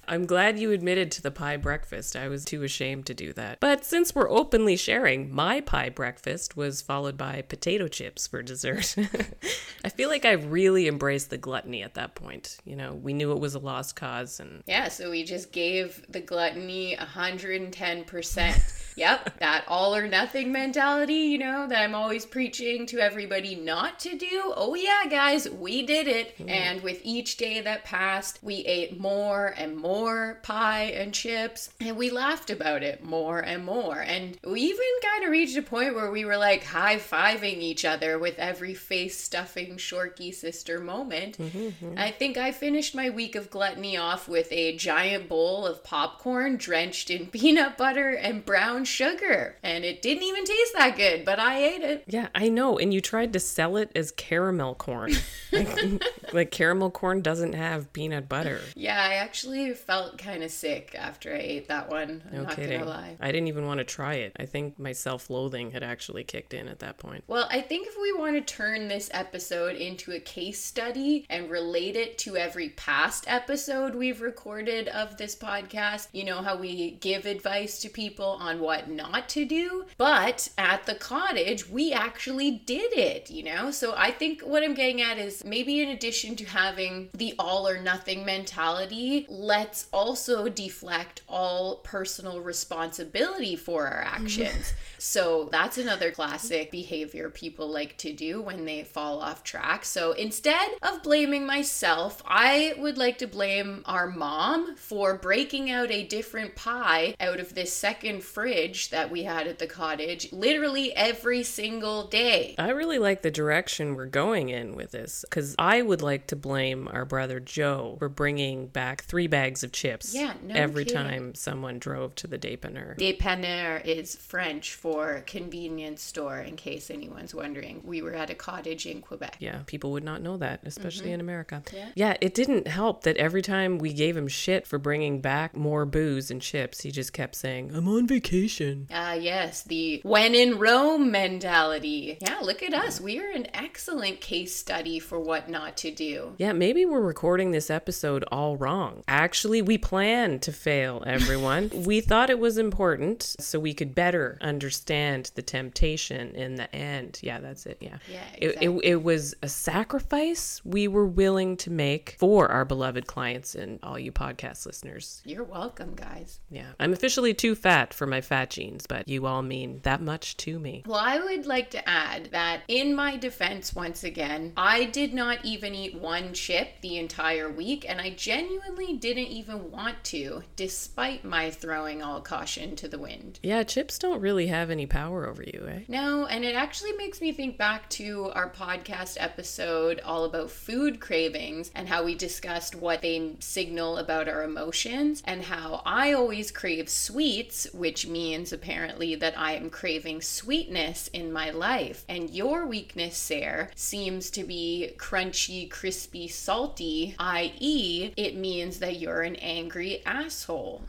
I'm 0.07 0.27
glad 0.27 0.59
you 0.59 0.73
admitted 0.73 1.11
to 1.13 1.23
the 1.23 1.31
pie 1.31 1.57
breakfast. 1.57 2.17
I 2.17 2.29
was 2.29 2.45
too 2.45 2.63
ashamed 2.63 3.07
to 3.07 3.15
do 3.15 3.33
that. 3.35 3.61
But 3.61 3.85
since 3.85 4.15
we're 4.15 4.31
openly 4.31 4.77
sharing, 4.77 5.33
my 5.33 5.61
pie 5.61 5.91
breakfast 5.91 6.57
was 6.57 6.83
followed 6.83 7.17
by 7.17 7.43
potato 7.43 7.89
chips 7.89 8.27
for 8.27 8.43
dessert. 8.43 8.97
I 9.85 9.89
feel 9.89 10.09
like 10.09 10.25
I 10.25 10.33
really 10.33 10.89
embraced 10.89 11.31
the 11.31 11.39
gluttony 11.39 11.83
at 11.83 11.95
that 11.95 12.15
point. 12.15 12.59
You 12.65 12.77
know, 12.77 12.95
we 12.95 13.13
knew 13.13 13.33
it 13.33 13.41
was 13.41 13.55
a 13.55 13.61
lost 13.61 13.97
cause 13.97 14.41
and 14.41 14.63
Yeah, 14.67 14.89
so 14.89 15.11
we 15.11 15.25
just 15.25 15.53
gave 15.53 16.05
the 16.09 16.21
gluttony 16.21 16.97
110%. 16.99 18.82
Yep, 18.97 19.39
that 19.39 19.65
all 19.69 19.95
or 19.95 20.07
nothing 20.07 20.53
mentality, 20.53 21.15
you 21.15 21.39
know, 21.39 21.67
that 21.67 21.83
I'm 21.83 21.95
always 21.95 22.27
preaching 22.27 22.87
to 22.87 22.99
everybody 22.99 23.55
not 23.55 23.99
to 24.01 24.17
do. 24.17 24.53
Oh, 24.55 24.75
yeah, 24.75 25.05
guys, 25.09 25.49
we 25.49 25.83
did 25.83 26.09
it. 26.09 26.37
Mm. 26.39 26.51
And 26.51 26.83
with 26.83 27.01
each 27.03 27.37
day 27.37 27.61
that 27.61 27.85
passed, 27.85 28.39
we 28.43 28.57
ate 28.57 29.01
more 29.01 29.55
and 29.57 29.77
more 29.77 30.41
pie 30.43 30.85
and 30.95 31.15
chips, 31.15 31.71
and 31.81 31.97
we 31.97 32.11
laughed 32.11 32.51
about 32.51 32.83
it 32.83 33.03
more 33.03 33.41
and 33.41 33.65
more. 33.65 34.01
And 34.01 34.39
we 34.45 34.61
even 34.61 34.87
kind 35.03 35.25
of 35.25 35.31
reached 35.31 35.57
a 35.57 35.63
point 35.63 35.95
where 35.95 36.11
we 36.11 36.25
were 36.25 36.37
like 36.37 36.65
high 36.65 36.97
fiving 36.97 37.59
each 37.59 37.85
other 37.85 38.19
with 38.19 38.39
every 38.39 38.75
face 38.75 39.19
stuffing 39.19 39.77
Shorkey 39.77 40.35
sister 40.35 40.81
moment. 40.81 41.39
Mm-hmm, 41.39 41.59
mm-hmm. 41.59 41.95
I 41.97 42.11
think 42.11 42.37
I 42.37 42.53
finished 42.53 42.95
my 42.95 43.11
week 43.11 43.35
of 43.37 43.51
gluttony 43.51 43.97
off 43.97 44.29
with 44.29 44.49
a 44.53 44.77
giant 44.77 45.29
bowl 45.29 45.67
of 45.67 45.83
popcorn 45.83 46.57
drenched 46.57 47.11
in 47.11 47.27
peanut 47.33 47.77
butter 47.77 48.11
and 48.11 48.45
brown 48.45 48.82
brown 48.83 48.85
sugar. 48.85 49.57
And 49.63 49.85
it 49.85 50.03
didn't 50.03 50.25
even 50.25 50.45
taste 50.45 50.73
that 50.75 50.97
good, 50.97 51.25
but 51.25 51.39
I 51.39 51.59
ate 51.59 51.83
it. 51.83 52.05
Yeah, 52.07 52.29
I 52.35 52.49
know. 52.49 52.79
And 52.79 52.93
you 52.93 53.01
tried 53.01 53.33
to 53.33 53.41
sell 53.41 53.77
it 53.77 53.91
as 53.95 54.11
caramel 54.13 54.75
corn. 54.75 55.13
like, 55.53 56.03
like, 56.33 56.51
caramel 56.51 56.91
corn 56.91 57.23
doesn't 57.23 57.55
have 57.55 57.93
peanut 57.93 58.29
butter. 58.29 58.61
Yeah, 58.75 59.01
I 59.01 59.15
actually 59.15 59.73
felt 59.75 60.19
kind 60.19 60.43
of 60.43 60.51
sick 60.51 60.95
after 60.99 61.33
I 61.33 61.39
ate 61.39 61.69
that 61.69 61.91
one. 61.91 62.23
I'm 62.31 62.37
no 62.37 62.43
not 62.45 62.57
kidding. 62.57 62.81
gonna 62.81 62.91
lie. 62.91 63.17
I 63.21 63.33
didn't 63.33 63.49
even 63.49 63.67
want 63.67 63.79
to 63.79 63.85
try 63.85 64.15
it. 64.15 64.33
I 64.39 64.47
think 64.47 64.79
my 64.79 64.93
self 64.93 65.31
loathing 65.31 65.71
had 65.71 65.83
actually 65.83 66.25
kicked 66.25 66.55
in 66.55 66.69
at 66.69 66.81
that 66.81 66.99
point. 66.99 67.25
Well, 67.27 67.47
I 67.51 67.61
think 67.61 67.87
if 67.87 67.97
we 68.01 68.13
want 68.13 68.35
to 68.35 68.55
turn 68.55 68.89
this 68.89 69.11
episode 69.13 69.77
into 69.77 70.13
a 70.13 70.21
case 70.21 70.63
study 70.63 71.27
and 71.31 71.51
relate 71.51 71.97
it 71.97 72.19
to 72.19 72.37
every 72.37 72.71
past 72.71 73.25
episode 73.29 73.95
we've 73.95 74.21
recorded 74.21 74.89
of 74.89 75.17
this 75.17 75.37
podcast, 75.37 76.09
you 76.13 76.25
know 76.25 76.43
how 76.43 76.57
we 76.57 76.93
give 76.93 77.27
advice 77.27 77.79
to 77.81 77.89
people 77.89 78.39
on 78.41 78.61
what 78.61 78.72
what 78.73 78.89
not 78.89 79.29
to 79.29 79.45
do. 79.45 79.85
But 79.99 80.49
at 80.57 80.87
the 80.87 80.95
cottage, 80.95 81.69
we 81.69 81.93
actually 81.93 82.51
did 82.51 82.95
it, 82.95 83.31
you 83.31 83.43
know? 83.43 83.71
So 83.71 83.95
I 83.95 84.11
think 84.11 84.41
what 84.41 84.63
I'm 84.63 84.73
getting 84.73 85.03
at 85.03 85.19
is 85.19 85.45
maybe 85.45 85.83
in 85.83 85.91
addition 85.91 86.37
to 86.37 86.45
having 86.47 87.11
the 87.13 87.35
all 87.39 87.69
or 87.69 87.79
nothing 87.79 88.25
mentality, 88.25 89.27
let's 89.29 89.89
also 89.93 90.49
deflect 90.49 91.21
all 91.29 91.77
personal 91.77 92.41
responsibility 92.41 93.57
for 93.57 93.87
our 93.87 94.05
mm-hmm. 94.05 94.25
actions. 94.25 94.73
So 95.03 95.49
that's 95.51 95.79
another 95.79 96.13
classic 96.13 96.71
behavior 96.71 97.29
people 97.29 97.69
like 97.69 97.97
to 97.99 98.13
do 98.13 98.41
when 98.41 98.65
they 98.65 98.85
fall 98.85 99.21
off 99.21 99.43
track. 99.43 99.85
So 99.85 100.13
instead 100.13 100.71
of 100.81 101.03
blaming 101.03 101.45
myself, 101.45 102.23
I 102.25 102.75
would 102.79 102.97
like 102.97 103.19
to 103.19 103.27
blame 103.27 103.83
our 103.85 104.07
mom 104.07 104.77
for 104.77 105.17
breaking 105.17 105.73
out 105.73 105.91
a 105.91 106.05
different 106.05 106.55
pie 106.55 107.17
out 107.19 107.41
of 107.41 107.55
this 107.55 107.73
second 107.73 108.23
fridge 108.23 108.91
that 108.91 109.11
we 109.11 109.25
had 109.25 109.49
at 109.49 109.59
the 109.59 109.67
cottage 109.67 110.33
literally 110.33 110.95
every 110.95 111.43
single 111.43 112.07
day. 112.07 112.55
I 112.57 112.71
really 112.71 113.01
like 113.01 113.23
the 113.23 113.31
direction 113.33 113.97
we're 113.97 114.07
going 114.07 114.51
in 114.51 114.77
with 114.77 114.93
this 114.93 115.25
because 115.29 115.57
I 115.59 115.83
would 115.83 116.01
like 116.01 116.29
to 116.29 116.37
blame 116.37 116.87
our 116.93 117.05
brother 117.05 117.41
Joe 117.41 117.97
for 117.99 118.09
bringing 118.09 118.69
back 118.69 119.03
three 119.03 119.27
bags 119.27 119.65
of 119.65 119.73
chips 119.73 120.15
yeah, 120.15 120.35
no 120.45 120.55
every 120.55 120.85
kidding. 120.85 121.03
time 121.03 121.35
someone 121.35 121.81
drove 121.81 122.15
to 122.17 122.29
the 122.29 122.39
dépanneur. 122.39 122.97
Dépanneur 122.97 123.85
is 123.85 124.15
French 124.15 124.75
for 124.75 124.92
convenience 125.27 126.03
store, 126.03 126.39
in 126.39 126.57
case 126.57 126.91
anyone's 126.91 127.35
wondering. 127.35 127.83
We 127.85 128.03
were 128.03 128.15
at 128.15 128.31
a 128.31 128.35
cottage 128.35 128.87
in 128.87 129.01
Quebec. 129.01 129.37
Yeah, 129.39 129.61
people 129.67 129.93
would 129.93 130.05
not 130.05 130.23
know 130.23 130.37
that, 130.39 130.61
especially 130.65 131.07
mm-hmm. 131.07 131.15
in 131.15 131.21
America. 131.21 131.63
Yeah. 131.73 131.89
yeah, 131.95 132.17
it 132.21 132.35
didn't 132.35 132.69
help 132.69 133.05
that 133.05 133.17
every 133.17 133.43
time 133.43 133.79
we 133.79 133.93
gave 133.93 134.17
him 134.17 134.29
shit 134.29 134.67
for 134.67 134.79
bringing 134.79 135.21
back 135.21 135.57
more 135.57 135.85
booze 135.85 136.31
and 136.31 136.41
chips, 136.41 136.81
he 136.81 136.91
just 136.91 137.13
kept 137.13 137.35
saying, 137.35 137.75
I'm 137.75 137.89
on 137.89 138.07
vacation 138.07 138.23
vacation. 138.23 138.87
Ah, 138.91 139.11
uh, 139.11 139.15
yes, 139.15 139.63
the 139.63 140.01
when 140.05 140.35
in 140.35 140.59
Rome 140.59 141.11
mentality. 141.11 142.19
Yeah, 142.21 142.39
look 142.41 142.63
at 142.63 142.75
us. 142.75 143.01
We 143.01 143.19
are 143.21 143.31
an 143.31 143.49
excellent 143.55 144.21
case 144.21 144.55
study 144.55 144.99
for 144.99 145.21
what 145.21 145.49
not 145.49 145.77
to 145.79 145.91
do. 145.91 146.35
Yeah, 146.39 146.53
maybe 146.53 146.85
we're 146.85 147.01
recording 147.01 147.51
this 147.51 147.71
episode 147.71 148.25
all 148.31 148.57
wrong. 148.57 149.03
Actually, 149.09 149.63
we 149.63 149.79
planned 149.79 150.43
to 150.43 150.53
fail, 150.53 151.03
everyone. 151.07 151.71
we 151.87 152.01
thought 152.01 152.31
it 152.31 152.39
was 152.39 152.59
important 152.59 153.23
so 153.41 153.59
we 153.59 153.75
could 153.75 153.95
better 153.95 154.39
understand 154.41 154.82
the 155.31 155.43
temptation 155.43 156.35
in 156.35 156.57
the 156.57 156.75
end. 156.75 157.21
Yeah, 157.23 157.41
that's 157.41 157.65
it. 157.67 157.79
Yeah. 157.81 157.99
Yeah. 158.11 158.21
Exactly. 158.35 158.67
It, 158.67 158.71
it, 158.71 158.85
it 158.85 159.03
was 159.03 159.35
a 159.43 159.49
sacrifice 159.49 160.61
we 160.65 160.89
were 160.89 161.07
willing 161.07 161.57
to 161.59 161.71
make 161.71 162.17
for 162.19 162.49
our 162.49 162.65
beloved 162.65 163.07
clients 163.07 163.55
and 163.55 163.79
all 163.83 163.99
you 163.99 164.13
podcast 164.13 164.67
listeners. 164.67 165.23
You're 165.25 165.45
welcome, 165.45 165.95
guys. 165.95 166.41
Yeah. 166.51 166.73
I'm 166.79 166.93
officially 166.93 167.35
too 167.35 167.55
fat 167.55 167.95
for 167.95 168.07
my 168.07 168.21
fat 168.21 168.43
fat 168.43 168.51
jeans, 168.51 168.87
but 168.89 169.07
you 169.07 169.25
all 169.27 169.43
mean 169.43 169.79
that 169.85 170.01
much 170.01 170.37
to 170.37 170.59
me. 170.59 170.83
Well, 170.87 170.99
I 170.99 171.21
would 171.21 171.47
like 171.47 171.71
to 171.71 171.89
add 171.89 172.31
that 172.33 172.63
in 172.67 172.95
my 172.95 173.17
defense, 173.17 173.73
once 173.73 174.03
again, 174.03 174.53
I 174.57 174.87
did 174.87 175.15
not 175.15 175.45
even 175.45 175.75
eat 175.75 175.95
one 175.95 176.33
chip 176.33 176.81
the 176.81 176.97
entire 176.99 177.49
week, 177.49 177.85
and 177.89 178.01
I 178.01 178.11
genuinely 178.11 178.95
didn't 178.95 179.29
even 179.29 179.71
want 179.71 180.03
to, 180.05 180.43
despite 180.57 181.25
my 181.25 181.51
throwing 181.51 182.03
all 182.03 182.21
caution 182.21 182.75
to 182.77 182.89
the 182.89 182.99
wind. 182.99 183.39
Yeah, 183.45 183.63
chips 183.63 183.97
don't 183.97 184.21
really 184.21 184.49
have 184.49 184.71
any 184.73 184.87
power 184.87 185.29
over 185.29 185.43
you, 185.43 185.67
eh? 185.69 185.81
No, 185.87 186.27
and 186.27 186.45
it 186.45 186.57
actually 186.57 186.93
makes 186.95 187.21
me 187.21 187.33
think 187.33 187.57
back 187.57 187.89
to 187.91 188.33
our 188.35 188.51
podcast 188.51 189.17
episode 189.21 190.01
all 190.01 190.25
about 190.25 190.51
food 190.51 190.99
cravings 191.01 191.71
and 191.75 191.89
how 191.89 192.05
we 192.05 192.17
discussed 192.17 192.75
what 192.75 193.03
they 193.03 193.37
signal 193.39 193.99
about 193.99 194.29
our 194.29 194.43
emotions, 194.43 195.23
and 195.27 195.43
how 195.43 195.83
I 195.87 196.13
always 196.13 196.51
crave 196.51 196.89
sweets, 196.89 197.69
which 197.73 198.07
means 198.07 198.33
means 198.33 198.53
apparently 198.53 199.15
that 199.15 199.39
I 199.39 199.53
am 199.53 199.69
craving 199.69 200.23
sweetness 200.23 201.09
in 201.09 201.33
my 201.33 201.51
life. 201.51 202.05
And 202.09 202.31
your 202.31 202.67
weakness, 202.67 203.17
Sarah, 203.17 203.69
seems 203.75 204.31
to 204.31 204.43
be 204.43 204.95
crunchy, 204.97 205.69
crispy, 205.71 206.29
salty, 206.29 207.15
i.e., 207.19 208.13
it 208.17 208.35
means 208.35 208.79
that 208.79 208.99
you're 208.99 209.21
an 209.21 209.37
angry 209.37 210.03
asshole. 210.07 210.83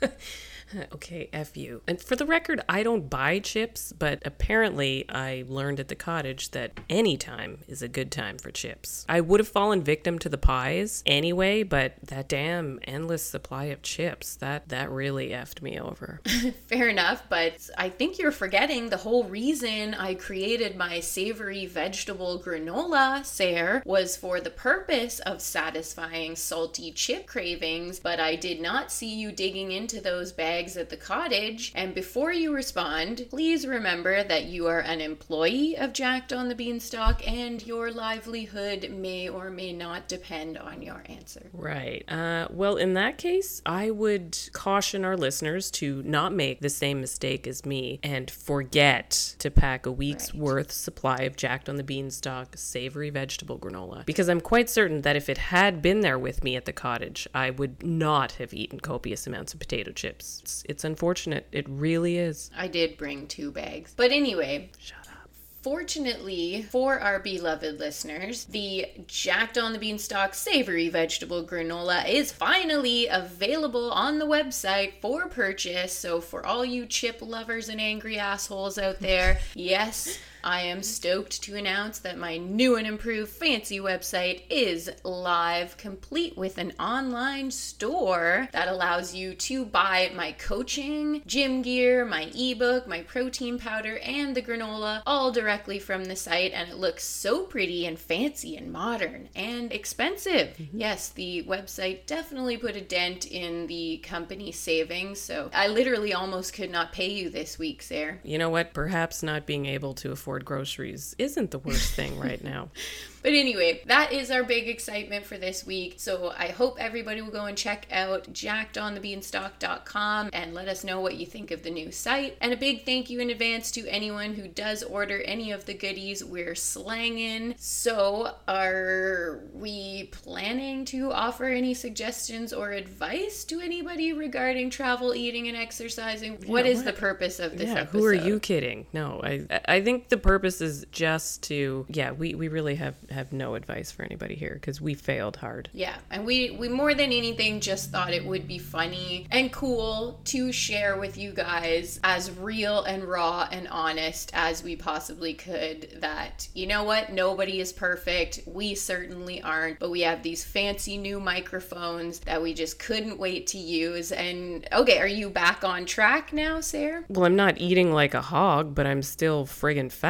okay, 0.94 1.28
F 1.32 1.56
you. 1.56 1.82
And 1.86 2.00
for 2.00 2.16
the 2.16 2.26
record, 2.26 2.60
I 2.68 2.82
don't 2.82 3.08
buy 3.08 3.38
chips, 3.38 3.92
but 3.92 4.22
apparently 4.24 5.04
I 5.08 5.44
learned 5.48 5.80
at 5.80 5.88
the 5.88 5.94
cottage 5.94 6.50
that 6.50 6.78
any 6.88 7.16
time 7.16 7.58
is 7.68 7.82
a 7.82 7.88
good 7.88 8.10
time 8.10 8.38
for 8.38 8.50
chips. 8.50 9.04
I 9.08 9.20
would 9.20 9.40
have 9.40 9.48
fallen 9.48 9.82
victim 9.82 10.18
to 10.20 10.28
the 10.28 10.38
pies 10.38 11.02
anyway, 11.06 11.62
but 11.62 11.94
that 12.04 12.28
damn 12.28 12.80
endless 12.84 13.22
supply 13.22 13.64
of 13.64 13.82
chips, 13.82 14.36
that 14.36 14.68
that 14.68 14.90
really 14.90 15.30
effed 15.30 15.62
me 15.62 15.78
over. 15.78 16.20
Fair 16.68 16.88
enough, 16.88 17.22
but 17.28 17.68
I 17.76 17.88
think 17.88 18.18
you're 18.18 18.30
forgetting 18.30 18.88
the 18.88 18.96
whole 18.96 19.24
reason 19.24 19.94
I 19.94 20.14
created 20.14 20.76
my 20.76 21.00
savory 21.00 21.66
vegetable 21.66 22.40
granola, 22.44 23.24
Sarah, 23.24 23.82
was 23.84 24.16
for 24.16 24.40
the 24.40 24.50
purpose 24.50 25.18
of 25.20 25.40
satisfying 25.40 26.36
salty 26.36 26.92
chip 26.92 27.26
cravings, 27.26 27.98
but 27.98 28.20
I 28.20 28.36
did 28.36 28.60
not 28.60 28.92
see 28.92 29.14
you 29.14 29.32
digging 29.32 29.72
into 29.72 30.00
those 30.00 30.32
bags 30.32 30.59
at 30.60 30.90
the 30.90 30.96
cottage. 30.96 31.72
And 31.74 31.94
before 31.94 32.32
you 32.32 32.54
respond, 32.54 33.26
please 33.30 33.66
remember 33.66 34.22
that 34.22 34.44
you 34.44 34.66
are 34.66 34.80
an 34.80 35.00
employee 35.00 35.76
of 35.76 35.92
Jacked 35.92 36.32
on 36.32 36.48
the 36.48 36.54
Beanstalk 36.54 37.26
and 37.26 37.64
your 37.66 37.90
livelihood 37.90 38.90
may 38.90 39.28
or 39.28 39.50
may 39.50 39.72
not 39.72 40.08
depend 40.08 40.58
on 40.58 40.82
your 40.82 41.02
answer. 41.06 41.48
Right. 41.52 42.04
Uh, 42.10 42.48
well, 42.50 42.76
in 42.76 42.94
that 42.94 43.18
case, 43.18 43.62
I 43.64 43.90
would 43.90 44.36
caution 44.52 45.04
our 45.04 45.16
listeners 45.16 45.70
to 45.72 46.02
not 46.02 46.34
make 46.34 46.60
the 46.60 46.68
same 46.68 47.00
mistake 47.00 47.46
as 47.46 47.64
me 47.64 48.00
and 48.02 48.30
forget 48.30 49.34
to 49.38 49.50
pack 49.50 49.86
a 49.86 49.92
week's 49.92 50.34
Right. 50.34 50.42
worth 50.42 50.72
supply 50.72 51.20
of 51.20 51.36
Jacked 51.36 51.68
on 51.68 51.76
the 51.76 51.82
Beanstalk 51.82 52.56
savory 52.56 53.10
vegetable 53.10 53.58
granola. 53.58 54.04
Because 54.04 54.28
I'm 54.28 54.40
quite 54.40 54.68
certain 54.68 55.00
that 55.02 55.16
if 55.16 55.28
it 55.28 55.38
had 55.38 55.80
been 55.80 56.00
there 56.00 56.18
with 56.18 56.44
me 56.44 56.56
at 56.56 56.64
the 56.66 56.72
cottage, 56.72 57.26
I 57.34 57.50
would 57.50 57.82
not 57.82 58.32
have 58.32 58.52
eaten 58.52 58.80
copious 58.80 59.26
amounts 59.26 59.54
of 59.54 59.60
potato 59.60 59.92
chips. 59.92 60.42
It's, 60.50 60.62
it's 60.68 60.84
unfortunate. 60.84 61.46
It 61.52 61.66
really 61.68 62.18
is. 62.18 62.50
I 62.56 62.66
did 62.68 62.96
bring 62.98 63.26
two 63.26 63.50
bags. 63.52 63.94
But 63.96 64.10
anyway, 64.10 64.70
Shut 64.78 64.98
up. 65.08 65.30
Fortunately 65.62 66.62
for 66.62 66.98
our 66.98 67.18
beloved 67.18 67.78
listeners, 67.78 68.44
the 68.44 68.86
Jacked 69.06 69.58
on 69.58 69.72
the 69.72 69.78
Beanstalk 69.78 70.34
savory 70.34 70.88
vegetable 70.88 71.44
granola 71.44 72.08
is 72.08 72.32
finally 72.32 73.06
available 73.06 73.90
on 73.90 74.18
the 74.18 74.26
website 74.26 74.94
for 75.00 75.28
purchase. 75.28 75.92
So, 75.92 76.20
for 76.20 76.44
all 76.44 76.64
you 76.64 76.86
chip 76.86 77.20
lovers 77.20 77.68
and 77.68 77.80
angry 77.80 78.18
assholes 78.18 78.78
out 78.78 79.00
there, 79.00 79.38
yes, 79.54 80.18
I 80.42 80.62
am 80.62 80.82
stoked 80.82 81.42
to 81.42 81.56
announce 81.56 81.98
that 82.00 82.18
my 82.18 82.36
new 82.36 82.76
and 82.76 82.86
improved 82.86 83.30
fancy 83.30 83.78
website 83.78 84.42
is 84.48 84.90
live, 85.04 85.76
complete 85.76 86.36
with 86.36 86.58
an 86.58 86.72
online 86.80 87.50
store 87.50 88.48
that 88.52 88.68
allows 88.68 89.14
you 89.14 89.34
to 89.34 89.64
buy 89.64 90.10
my 90.14 90.32
coaching, 90.32 91.22
gym 91.26 91.62
gear, 91.62 92.04
my 92.04 92.30
ebook, 92.34 92.86
my 92.86 93.02
protein 93.02 93.58
powder, 93.58 93.98
and 93.98 94.34
the 94.34 94.42
granola 94.42 95.02
all 95.06 95.30
directly 95.30 95.78
from 95.78 96.04
the 96.04 96.16
site. 96.16 96.52
And 96.52 96.70
it 96.70 96.76
looks 96.76 97.04
so 97.04 97.44
pretty 97.44 97.86
and 97.86 97.98
fancy 97.98 98.56
and 98.56 98.72
modern 98.72 99.28
and 99.34 99.72
expensive. 99.72 100.56
Mm-hmm. 100.56 100.80
Yes, 100.80 101.10
the 101.10 101.44
website 101.44 102.06
definitely 102.06 102.56
put 102.56 102.76
a 102.76 102.80
dent 102.80 103.26
in 103.26 103.66
the 103.66 103.98
company 103.98 104.52
savings. 104.52 105.20
So 105.20 105.50
I 105.52 105.66
literally 105.68 106.14
almost 106.14 106.54
could 106.54 106.70
not 106.70 106.92
pay 106.92 107.10
you 107.10 107.28
this 107.30 107.58
week, 107.58 107.82
Sarah. 107.82 108.18
You 108.22 108.38
know 108.38 108.50
what? 108.50 108.72
Perhaps 108.72 109.22
not 109.22 109.46
being 109.46 109.66
able 109.66 109.94
to 109.94 110.12
afford 110.12 110.29
groceries 110.38 111.14
isn't 111.18 111.50
the 111.50 111.58
worst 111.58 111.94
thing 111.94 112.18
right 112.18 112.42
now. 112.42 112.68
But 113.22 113.32
anyway, 113.32 113.82
that 113.86 114.12
is 114.12 114.30
our 114.30 114.44
big 114.44 114.66
excitement 114.68 115.26
for 115.26 115.36
this 115.36 115.66
week. 115.66 115.96
So 115.98 116.32
I 116.36 116.48
hope 116.48 116.78
everybody 116.80 117.20
will 117.20 117.30
go 117.30 117.44
and 117.44 117.56
check 117.56 117.86
out 117.90 118.32
jackedonthebeanstalk.com 118.32 120.30
and 120.32 120.54
let 120.54 120.68
us 120.68 120.84
know 120.84 121.00
what 121.00 121.16
you 121.16 121.26
think 121.26 121.50
of 121.50 121.62
the 121.62 121.70
new 121.70 121.92
site. 121.92 122.38
And 122.40 122.54
a 122.54 122.56
big 122.56 122.86
thank 122.86 123.10
you 123.10 123.20
in 123.20 123.28
advance 123.30 123.70
to 123.72 123.86
anyone 123.88 124.32
who 124.34 124.48
does 124.48 124.82
order 124.82 125.20
any 125.22 125.52
of 125.52 125.66
the 125.66 125.74
goodies 125.74 126.24
we're 126.24 126.54
slanging. 126.54 127.56
So 127.58 128.36
are 128.48 129.40
we 129.52 130.04
planning 130.12 130.86
to 130.86 131.12
offer 131.12 131.44
any 131.44 131.74
suggestions 131.74 132.54
or 132.54 132.70
advice 132.70 133.44
to 133.44 133.60
anybody 133.60 134.14
regarding 134.14 134.70
travel, 134.70 135.14
eating, 135.14 135.46
and 135.48 135.56
exercising? 135.56 136.38
What 136.46 136.64
is 136.64 136.78
what- 136.78 136.86
the 136.86 136.92
purpose 136.94 137.38
of 137.38 137.58
this 137.58 137.68
yeah, 137.68 137.80
episode? 137.80 137.98
who 137.98 138.06
are 138.06 138.14
you 138.14 138.40
kidding? 138.40 138.86
No, 138.94 139.20
I 139.22 139.46
I 139.68 139.82
think 139.82 140.08
the 140.08 140.16
purpose 140.22 140.60
is 140.60 140.86
just 140.92 141.42
to 141.44 141.86
yeah, 141.88 142.12
we, 142.12 142.34
we 142.34 142.48
really 142.48 142.74
have 142.76 142.96
have 143.10 143.32
no 143.32 143.54
advice 143.54 143.90
for 143.90 144.02
anybody 144.02 144.34
here 144.34 144.54
because 144.54 144.80
we 144.80 144.94
failed 144.94 145.36
hard. 145.36 145.68
Yeah, 145.72 145.96
and 146.10 146.24
we 146.24 146.50
we 146.52 146.68
more 146.68 146.94
than 146.94 147.12
anything 147.12 147.60
just 147.60 147.90
thought 147.90 148.12
it 148.12 148.24
would 148.24 148.46
be 148.46 148.58
funny 148.58 149.26
and 149.30 149.52
cool 149.52 150.20
to 150.26 150.52
share 150.52 150.98
with 150.98 151.16
you 151.16 151.32
guys 151.32 152.00
as 152.04 152.30
real 152.30 152.82
and 152.84 153.04
raw 153.04 153.48
and 153.50 153.68
honest 153.68 154.30
as 154.34 154.62
we 154.62 154.76
possibly 154.76 155.34
could 155.34 155.98
that 156.00 156.48
you 156.54 156.66
know 156.66 156.84
what, 156.84 157.12
nobody 157.12 157.60
is 157.60 157.72
perfect. 157.72 158.40
We 158.46 158.74
certainly 158.74 159.42
aren't, 159.42 159.78
but 159.78 159.90
we 159.90 160.02
have 160.02 160.22
these 160.22 160.44
fancy 160.44 160.98
new 160.98 161.20
microphones 161.20 162.20
that 162.20 162.42
we 162.42 162.54
just 162.54 162.78
couldn't 162.78 163.18
wait 163.18 163.46
to 163.48 163.58
use. 163.58 164.12
And 164.12 164.66
okay, 164.72 164.98
are 164.98 165.06
you 165.06 165.30
back 165.30 165.64
on 165.64 165.86
track 165.86 166.32
now, 166.32 166.60
Sarah? 166.60 167.04
Well, 167.08 167.24
I'm 167.24 167.36
not 167.36 167.58
eating 167.58 167.92
like 167.92 168.14
a 168.14 168.20
hog, 168.20 168.74
but 168.74 168.86
I'm 168.86 169.02
still 169.02 169.46
friggin' 169.46 169.92
fat. 169.92 170.09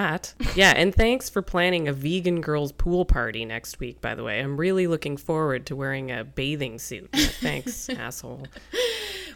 Yeah, 0.55 0.73
and 0.75 0.95
thanks 0.95 1.29
for 1.29 1.43
planning 1.43 1.89
a 1.89 1.93
vegan 1.93 2.41
girls 2.41 2.73
pool 2.73 3.05
party 3.05 3.45
next 3.45 3.81
week, 3.81 4.01
by 4.01 4.15
the 4.15 4.25
way. 4.25 4.41
I'm 4.41 4.57
really 4.57 4.87
looking 4.87 5.17
forward 5.17 5.67
to 5.67 5.77
wearing 5.77 6.11
a 6.11 6.25
bathing 6.25 6.79
suit. 6.79 7.11
Thanks, 7.13 7.89
asshole. 7.91 8.47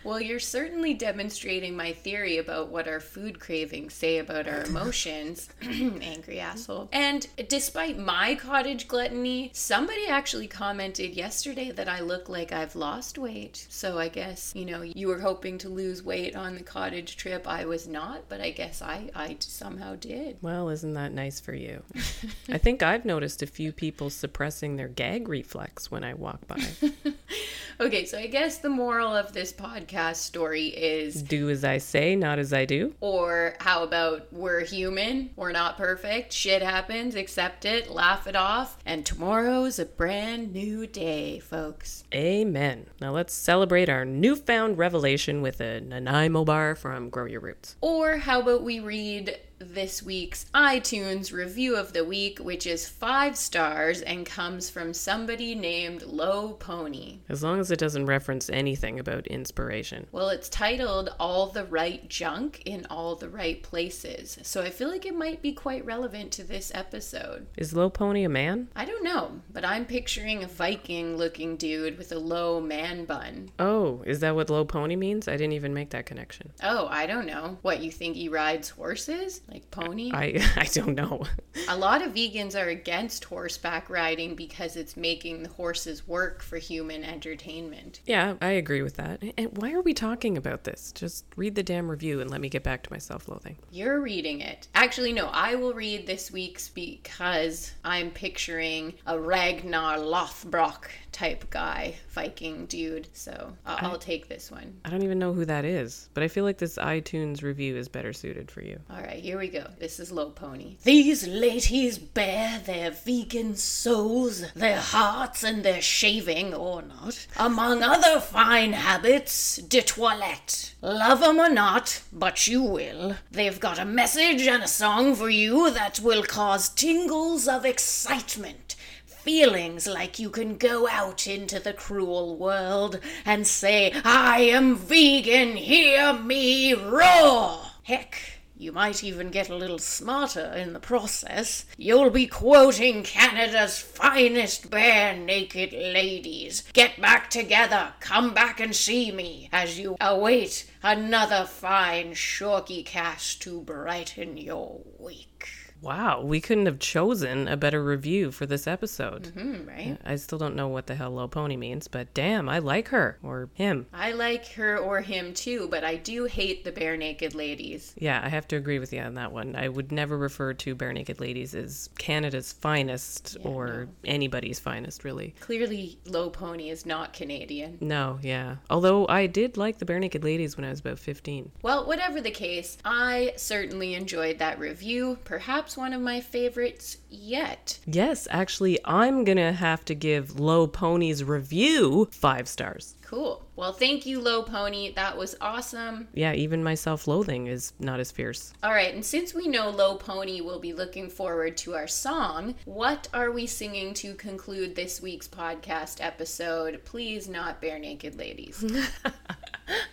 Well, 0.04 0.20
you're 0.20 0.38
certainly 0.38 0.92
demonstrating 0.92 1.76
my 1.76 1.92
theory 1.92 2.36
about 2.36 2.68
what 2.68 2.86
our 2.86 3.00
food 3.00 3.40
cravings 3.40 3.94
say 3.94 4.18
about 4.18 4.46
our 4.46 4.62
emotions. 4.64 5.48
Angry 5.62 6.40
asshole. 6.40 6.86
Mm-hmm. 6.86 6.94
And 6.94 7.26
despite 7.48 7.98
my 7.98 8.34
cottage 8.34 8.86
gluttony, 8.86 9.50
somebody 9.54 10.06
actually 10.06 10.46
commented 10.46 11.14
yesterday 11.14 11.70
that 11.70 11.88
I 11.88 12.00
look 12.00 12.28
like 12.28 12.52
I've 12.52 12.76
lost 12.76 13.16
weight. 13.16 13.66
So 13.70 13.98
I 13.98 14.08
guess, 14.08 14.52
you 14.54 14.66
know, 14.66 14.82
you 14.82 15.08
were 15.08 15.20
hoping 15.20 15.56
to 15.58 15.70
lose 15.70 16.02
weight 16.02 16.36
on 16.36 16.54
the 16.54 16.62
cottage 16.62 17.16
trip. 17.16 17.48
I 17.48 17.64
was 17.64 17.88
not, 17.88 18.28
but 18.28 18.42
I 18.42 18.50
guess 18.50 18.82
I, 18.82 19.10
I 19.14 19.36
somehow 19.40 19.96
did. 19.96 20.36
Well, 20.42 20.68
isn't 20.68 20.94
that 20.94 21.12
nice 21.12 21.40
for 21.40 21.54
you? 21.54 21.82
I 22.50 22.58
think 22.58 22.82
I've 22.82 23.06
noticed 23.06 23.42
a 23.42 23.46
few 23.46 23.72
people 23.72 24.10
suppressing 24.10 24.76
their 24.76 24.88
gag 24.88 25.28
reflex 25.28 25.90
when 25.90 26.04
I 26.04 26.12
walk 26.12 26.46
by. 26.46 26.62
Okay, 27.80 28.04
so 28.04 28.16
I 28.16 28.28
guess 28.28 28.58
the 28.58 28.68
moral 28.68 29.16
of 29.16 29.32
this 29.32 29.52
podcast 29.52 30.16
story 30.16 30.66
is 30.68 31.20
Do 31.20 31.50
as 31.50 31.64
I 31.64 31.78
say, 31.78 32.14
not 32.14 32.38
as 32.38 32.52
I 32.52 32.66
do. 32.66 32.94
Or 33.00 33.56
how 33.58 33.82
about 33.82 34.32
we're 34.32 34.64
human, 34.64 35.30
we're 35.34 35.50
not 35.50 35.76
perfect, 35.76 36.32
shit 36.32 36.62
happens, 36.62 37.16
accept 37.16 37.64
it, 37.64 37.90
laugh 37.90 38.28
it 38.28 38.36
off, 38.36 38.78
and 38.86 39.04
tomorrow's 39.04 39.80
a 39.80 39.86
brand 39.86 40.52
new 40.52 40.86
day, 40.86 41.40
folks. 41.40 42.04
Amen. 42.14 42.86
Now 43.00 43.10
let's 43.10 43.34
celebrate 43.34 43.88
our 43.88 44.04
newfound 44.04 44.78
revelation 44.78 45.42
with 45.42 45.60
a 45.60 45.80
Nanaimo 45.80 46.44
bar 46.44 46.76
from 46.76 47.10
Grow 47.10 47.24
Your 47.24 47.40
Roots. 47.40 47.74
Or 47.80 48.18
how 48.18 48.40
about 48.40 48.62
we 48.62 48.78
read 48.78 49.36
this 49.58 50.02
week's 50.02 50.46
iTunes 50.54 51.32
review 51.32 51.76
of 51.76 51.92
the 51.92 52.04
week, 52.04 52.38
which 52.38 52.66
is 52.66 52.88
five 52.88 53.36
stars 53.36 54.00
and 54.02 54.26
comes 54.26 54.68
from 54.68 54.92
somebody 54.92 55.54
named 55.54 56.02
Low 56.02 56.54
Pony. 56.54 57.18
As 57.28 57.42
long 57.42 57.60
as 57.60 57.70
it 57.70 57.78
doesn't 57.78 58.06
reference 58.06 58.50
anything 58.50 58.98
about 58.98 59.26
inspiration. 59.26 60.06
Well, 60.12 60.28
it's 60.28 60.48
titled 60.48 61.14
All 61.18 61.46
the 61.46 61.64
Right 61.64 62.08
Junk 62.08 62.62
in 62.64 62.86
All 62.90 63.16
the 63.16 63.28
Right 63.28 63.62
Places, 63.62 64.38
so 64.42 64.62
I 64.62 64.70
feel 64.70 64.88
like 64.88 65.06
it 65.06 65.16
might 65.16 65.42
be 65.42 65.52
quite 65.52 65.84
relevant 65.84 66.32
to 66.32 66.44
this 66.44 66.72
episode. 66.74 67.46
Is 67.56 67.74
Low 67.74 67.90
Pony 67.90 68.24
a 68.24 68.28
man? 68.28 68.68
I 68.74 68.84
don't 68.84 69.04
know, 69.04 69.40
but 69.52 69.64
I'm 69.64 69.84
picturing 69.84 70.42
a 70.42 70.48
Viking 70.48 71.16
looking 71.16 71.56
dude 71.56 71.98
with 71.98 72.12
a 72.12 72.18
low 72.18 72.60
man 72.60 73.04
bun. 73.04 73.50
Oh, 73.58 74.02
is 74.06 74.20
that 74.20 74.34
what 74.34 74.50
Low 74.50 74.64
Pony 74.64 74.96
means? 74.96 75.28
I 75.28 75.32
didn't 75.32 75.52
even 75.52 75.74
make 75.74 75.90
that 75.90 76.06
connection. 76.06 76.52
Oh, 76.62 76.86
I 76.90 77.06
don't 77.06 77.26
know. 77.26 77.58
What, 77.62 77.80
you 77.80 77.90
think 77.90 78.16
he 78.16 78.28
rides 78.28 78.70
horses? 78.70 79.42
Like 79.48 79.70
pony? 79.70 80.10
I 80.12 80.40
I 80.56 80.64
don't 80.72 80.94
know. 80.94 81.22
A 81.68 81.76
lot 81.76 82.02
of 82.02 82.12
vegans 82.14 82.60
are 82.60 82.68
against 82.68 83.24
horseback 83.24 83.88
riding 83.90 84.34
because 84.34 84.76
it's 84.76 84.96
making 84.96 85.42
the 85.42 85.48
horses 85.50 86.06
work 86.08 86.42
for 86.42 86.58
human 86.58 87.04
entertainment. 87.04 88.00
yeah, 88.06 88.34
I 88.40 88.50
agree 88.50 88.82
with 88.82 88.96
that. 88.96 89.22
And 89.38 89.56
why 89.58 89.72
are 89.72 89.80
we 89.82 89.94
talking 89.94 90.36
about 90.36 90.64
this? 90.64 90.92
Just 90.92 91.24
read 91.36 91.54
the 91.54 91.62
damn 91.62 91.90
review 91.90 92.20
and 92.20 92.30
let 92.30 92.40
me 92.40 92.48
get 92.48 92.62
back 92.62 92.82
to 92.84 92.92
my 92.92 92.98
self-loathing. 92.98 93.56
You're 93.70 94.00
reading 94.00 94.40
it. 94.40 94.68
Actually, 94.74 95.12
no, 95.12 95.26
I 95.26 95.54
will 95.54 95.74
read 95.74 96.06
this 96.06 96.30
week's 96.30 96.68
because 96.68 97.72
I'm 97.84 98.10
picturing 98.10 98.94
a 99.06 99.18
Ragnar 99.18 99.98
Lothbrok 99.98 100.86
type 101.12 101.48
guy, 101.50 101.94
Viking 102.10 102.66
dude. 102.66 103.08
So 103.12 103.52
uh, 103.66 103.76
I'll 103.80 103.98
take 103.98 104.28
this 104.28 104.50
one. 104.50 104.74
I 104.84 104.90
don't 104.90 105.02
even 105.02 105.18
know 105.18 105.32
who 105.32 105.44
that 105.44 105.64
is, 105.64 106.08
but 106.14 106.22
I 106.22 106.28
feel 106.28 106.44
like 106.44 106.58
this 106.58 106.76
iTunes 106.76 107.42
review 107.42 107.76
is 107.76 107.88
better 107.88 108.12
suited 108.12 108.50
for 108.50 108.62
you. 108.62 108.80
All 108.90 109.00
right, 109.00 109.22
here 109.22 109.33
we 109.38 109.48
go. 109.48 109.66
This 109.78 109.98
is 109.98 110.12
Low 110.12 110.30
Pony. 110.30 110.76
These 110.82 111.26
ladies 111.26 111.98
bare 111.98 112.58
their 112.58 112.90
vegan 112.90 113.56
souls, 113.56 114.52
their 114.52 114.80
hearts, 114.80 115.42
and 115.42 115.64
their 115.64 115.80
shaving, 115.80 116.52
or 116.52 116.82
not, 116.82 117.26
among 117.36 117.82
other 117.82 118.20
fine 118.20 118.72
habits, 118.72 119.56
de 119.56 119.80
toilette. 119.82 120.74
Love 120.82 121.22
'em 121.22 121.38
or 121.38 121.48
not, 121.48 122.02
but 122.12 122.46
you 122.46 122.62
will. 122.62 123.16
They've 123.30 123.58
got 123.60 123.78
a 123.78 123.84
message 123.84 124.46
and 124.46 124.62
a 124.62 124.68
song 124.68 125.14
for 125.14 125.30
you 125.30 125.70
that 125.70 126.00
will 126.00 126.22
cause 126.22 126.68
tingles 126.68 127.48
of 127.48 127.64
excitement. 127.64 128.76
Feelings 129.06 129.86
like 129.86 130.18
you 130.18 130.28
can 130.28 130.58
go 130.58 130.86
out 130.86 131.26
into 131.26 131.58
the 131.58 131.72
cruel 131.72 132.36
world 132.36 133.00
and 133.24 133.46
say, 133.46 133.90
I 134.04 134.40
am 134.42 134.76
vegan, 134.76 135.56
hear 135.56 136.12
me 136.12 136.74
roar! 136.74 137.62
Heck, 137.84 138.33
You 138.56 138.70
might 138.70 139.02
even 139.02 139.30
get 139.30 139.48
a 139.48 139.56
little 139.56 139.80
smarter 139.80 140.52
in 140.52 140.74
the 140.74 140.78
process. 140.80 141.64
You'll 141.76 142.10
be 142.10 142.28
quoting 142.28 143.02
Canada's 143.02 143.78
finest 143.78 144.70
Barenaked 144.70 145.72
Ladies. 145.72 146.62
Get 146.72 147.00
back 147.00 147.30
together, 147.30 147.94
come 147.98 148.32
back 148.32 148.60
and 148.60 148.74
see 148.74 149.10
me 149.10 149.48
as 149.52 149.78
you 149.80 149.96
await 150.00 150.70
another 150.84 151.46
fine 151.46 152.12
Shorkey 152.12 152.86
cast 152.86 153.42
to 153.42 153.60
brighten 153.60 154.36
your 154.36 154.82
week. 154.98 155.63
Wow, 155.84 156.22
we 156.22 156.40
couldn't 156.40 156.66
have 156.66 156.78
chosen 156.78 157.46
a 157.46 157.56
better 157.56 157.84
review 157.84 158.30
for 158.30 158.46
this 158.46 158.66
episode. 158.66 159.26
Hmm, 159.38 159.66
right? 159.66 159.98
I 160.04 160.16
still 160.16 160.38
don't 160.38 160.56
know 160.56 160.68
what 160.68 160.86
the 160.86 160.94
hell 160.94 161.10
low 161.10 161.28
pony 161.28 161.56
means, 161.56 161.88
but 161.88 162.14
damn, 162.14 162.48
I 162.48 162.58
like 162.58 162.88
her 162.88 163.18
or 163.22 163.50
him. 163.54 163.86
I 163.92 164.12
like 164.12 164.46
her 164.52 164.78
or 164.78 165.02
him 165.02 165.34
too, 165.34 165.68
but 165.70 165.84
I 165.84 165.96
do 165.96 166.24
hate 166.24 166.64
the 166.64 166.72
Barenaked 166.72 167.34
Ladies. 167.34 167.94
Yeah, 167.98 168.20
I 168.24 168.30
have 168.30 168.48
to 168.48 168.56
agree 168.56 168.78
with 168.78 168.92
you 168.92 169.00
on 169.00 169.14
that 169.14 169.32
one. 169.32 169.54
I 169.56 169.68
would 169.68 169.92
never 169.92 170.16
refer 170.16 170.54
to 170.54 170.74
Barenaked 170.74 171.20
Ladies 171.20 171.54
as 171.54 171.90
Canada's 171.98 172.52
finest 172.52 173.36
or 173.42 173.88
anybody's 174.04 174.58
finest, 174.58 175.04
really. 175.04 175.34
Clearly, 175.40 175.98
Low 176.06 176.30
Pony 176.30 176.70
is 176.70 176.86
not 176.86 177.12
Canadian. 177.12 177.76
No, 177.80 178.18
yeah. 178.22 178.56
Although 178.70 179.06
I 179.08 179.26
did 179.26 179.56
like 179.56 179.78
the 179.78 179.84
Barenaked 179.84 180.24
Ladies 180.24 180.56
when 180.56 180.64
I 180.64 180.70
was 180.70 180.80
about 180.80 180.98
15. 180.98 181.50
Well, 181.62 181.86
whatever 181.86 182.20
the 182.20 182.30
case, 182.30 182.78
I 182.84 183.34
certainly 183.36 183.94
enjoyed 183.94 184.38
that 184.38 184.58
review. 184.58 185.18
Perhaps 185.24 185.73
one 185.76 185.92
of 185.92 186.00
my 186.00 186.20
favorites 186.20 186.98
yet. 187.08 187.78
Yes, 187.86 188.26
actually, 188.30 188.78
I'm 188.84 189.24
gonna 189.24 189.52
have 189.52 189.84
to 189.86 189.94
give 189.94 190.38
Low 190.38 190.66
Pony's 190.66 191.24
review 191.24 192.08
five 192.10 192.48
stars. 192.48 192.94
Cool. 193.02 193.44
Well, 193.54 193.72
thank 193.72 194.06
you, 194.06 194.20
Low 194.20 194.42
Pony. 194.42 194.92
That 194.94 195.16
was 195.16 195.36
awesome. 195.40 196.08
Yeah, 196.14 196.32
even 196.32 196.64
my 196.64 196.74
self 196.74 197.06
loathing 197.06 197.46
is 197.46 197.72
not 197.78 198.00
as 198.00 198.10
fierce. 198.10 198.52
All 198.62 198.72
right, 198.72 198.92
and 198.92 199.04
since 199.04 199.34
we 199.34 199.46
know 199.46 199.70
Low 199.70 199.96
Pony 199.96 200.40
will 200.40 200.58
be 200.58 200.72
looking 200.72 201.08
forward 201.08 201.56
to 201.58 201.74
our 201.74 201.86
song, 201.86 202.56
what 202.64 203.06
are 203.14 203.30
we 203.30 203.46
singing 203.46 203.94
to 203.94 204.14
conclude 204.14 204.74
this 204.74 205.00
week's 205.00 205.28
podcast 205.28 205.98
episode? 206.00 206.84
Please, 206.84 207.28
not 207.28 207.62
Barenaked 207.62 208.18
Ladies. 208.18 208.64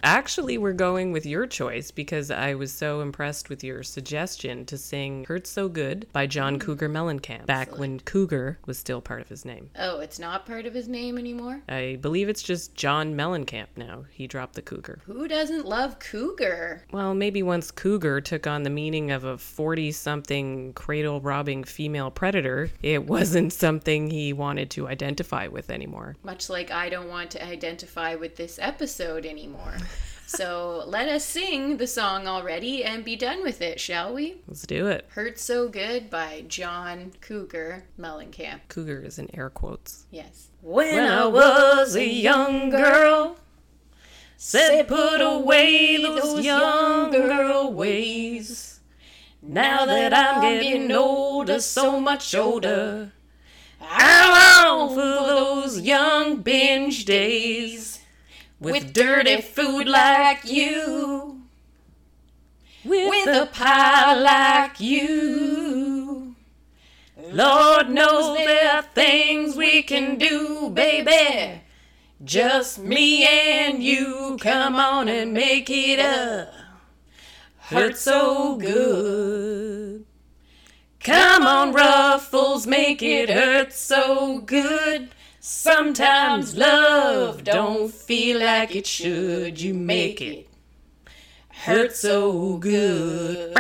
Actually, 0.04 0.58
we're 0.58 0.74
going 0.74 1.12
with 1.12 1.26
your 1.26 1.46
choice 1.46 1.92
because 1.92 2.32
I 2.32 2.56
was 2.56 2.74
so 2.74 3.02
impressed 3.02 3.50
with 3.50 3.64
your 3.64 3.84
suggestion 3.84 4.66
to 4.66 4.78
sing 4.78 5.26
Hurt 5.28 5.46
So 5.48 5.70
Good 5.70 6.08
by 6.12 6.28
John 6.28 6.58
mm. 6.58 6.62
Cougar 6.62 6.90
Mellencamp, 6.90 7.46
back 7.46 7.78
when 7.78 8.00
Cougar 8.00 8.58
was 8.66 8.78
still 8.78 9.02
part 9.02 9.22
of 9.22 9.30
his 9.30 9.46
name. 9.46 9.70
oh, 9.78 10.00
it's 10.00 10.20
not 10.20 10.46
part 10.46 10.66
of 10.66 10.74
his 10.74 10.88
name 10.88 11.18
anymore? 11.18 11.62
I 11.70 11.98
believe 12.02 12.30
it's 12.30 12.44
just 12.44 12.76
John 12.76 13.14
Mellencamp 13.16 13.68
now. 13.76 14.06
He 14.12 14.28
dropped 14.28 14.56
the 14.56 14.62
Cougar. 14.62 15.00
Who 15.06 15.28
doesn't 15.28 15.66
love 15.66 16.00
Cougar? 16.00 16.84
Well, 16.92 17.14
maybe 17.14 17.44
once 17.44 17.72
Cougar 17.72 18.22
took 18.22 18.48
on 18.48 18.64
the 18.64 18.70
meaning 18.70 19.12
of 19.12 19.24
a 19.24 19.38
40 19.38 19.92
something 19.92 20.74
cradle 20.74 21.22
robbing 21.22 21.64
female 21.64 22.12
predator, 22.12 22.72
it 22.82 23.06
wasn't 23.06 23.54
something 23.54 24.10
he 24.10 24.34
wanted 24.34 24.70
to 24.72 24.88
identify 24.88 25.48
with 25.48 25.70
anymore. 25.70 26.16
Much 26.24 26.50
like 26.50 26.72
I 26.72 26.90
don't 26.90 27.10
want 27.10 27.32
to 27.32 27.46
identify 27.46 28.16
with 28.16 28.36
this 28.36 28.60
episode 28.62 29.26
anymore. 29.26 29.61
So 30.34 30.86
let 30.88 31.10
us 31.10 31.26
sing 31.26 31.76
the 31.76 31.88
song 31.88 32.26
already 32.26 32.86
and 32.86 33.04
be 33.04 33.18
done 33.18 33.44
with 33.44 33.62
it, 33.62 33.82
shall 33.82 34.14
we? 34.14 34.38
Let's 34.48 34.66
do 34.66 34.88
it. 34.88 35.06
Hurt 35.10 35.38
So 35.38 35.68
Good 35.68 36.10
by 36.10 36.46
John 36.48 37.12
Cougar 37.20 37.84
Mellencamp. 38.00 38.62
Cougar 38.70 39.02
is 39.02 39.20
in 39.20 39.30
air 39.36 39.50
quotes. 39.50 40.06
Yes. 40.10 40.48
When 40.62 41.04
I 41.04 41.26
was 41.26 41.98
a 41.98 42.08
young 42.08 42.70
girl, 42.70 43.38
said 44.38 44.88
put 44.88 45.20
away 45.20 46.02
those 46.02 46.46
young 46.46 47.12
girl 47.12 47.74
ways. 47.74 48.80
Now 49.42 49.86
that 49.86 50.14
I'm 50.14 50.42
getting 50.42 50.92
older, 50.94 51.60
so 51.60 52.00
much 52.00 52.34
older, 52.34 53.12
I 53.82 54.64
long 54.64 54.90
for 54.90 55.28
those 55.28 55.82
young 55.82 56.42
binge 56.42 57.04
days 57.04 57.91
with 58.62 58.94
dirty 58.94 59.42
food 59.42 59.88
like 59.88 60.46
you, 60.46 61.42
with 62.86 63.28
a 63.28 63.48
pie 63.52 64.14
like 64.14 64.80
you. 64.80 66.36
Lord 67.32 67.90
knows 67.90 68.38
there 68.38 68.72
are 68.78 68.84
things 68.84 69.56
we 69.56 69.82
can 69.82 70.18
do, 70.18 70.70
baby. 70.70 71.62
Just 72.24 72.78
me 72.78 73.26
and 73.26 73.82
you, 73.82 74.38
come 74.40 74.76
on 74.76 75.10
and 75.10 75.34
make 75.34 75.70
it 75.70 76.00
up. 76.00 76.54
Hurt 77.58 77.98
so 77.98 78.58
good. 78.58 80.06
Come 81.00 81.48
on, 81.48 81.74
Ruffles, 81.74 82.68
make 82.68 83.02
it 83.02 83.30
hurt 83.32 83.74
so 83.74 84.40
good. 84.40 85.10
Sometimes 85.44 86.56
love 86.56 87.44
don't 87.44 87.92
feel 87.92 88.42
like 88.42 88.76
it 88.76 88.86
should. 88.86 89.60
You 89.60 89.74
make 89.74 90.22
it 90.22 90.48
hurt 91.50 91.96
so 91.96 92.58
good. 92.58 93.52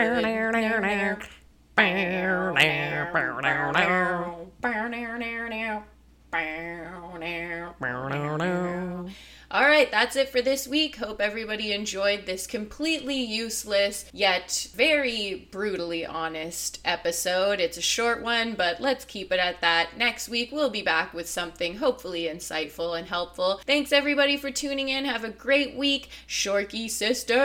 All 9.54 9.68
right, 9.68 9.92
that's 9.92 10.16
it 10.16 10.30
for 10.30 10.42
this 10.42 10.66
week. 10.66 10.96
Hope 10.96 11.20
everybody 11.20 11.74
enjoyed 11.74 12.26
this 12.26 12.48
completely 12.48 13.22
useless 13.22 14.06
yet 14.14 14.70
very 14.74 15.50
brutally 15.52 16.06
honest 16.06 16.80
episode. 16.86 17.60
It's 17.60 17.76
a 17.76 17.82
short 17.82 18.24
one, 18.24 18.54
but 18.54 18.80
let's 18.80 19.04
keep 19.04 19.30
it 19.30 19.40
at 19.40 19.60
that. 19.60 19.98
Next 19.98 20.30
week, 20.30 20.54
we'll 20.54 20.70
be 20.70 20.84
back 20.84 21.14
with 21.14 21.28
something 21.28 21.76
hopefully 21.76 22.30
insightful 22.34 22.98
and 22.98 23.10
helpful. 23.10 23.60
Thanks 23.68 23.92
everybody 23.92 24.38
for 24.38 24.52
tuning 24.52 24.88
in. 24.88 25.04
Have 25.04 25.26
a 25.26 25.30
great 25.30 25.76
week. 25.76 26.08
Shorkey 26.30 26.90
Sisters 26.90 27.42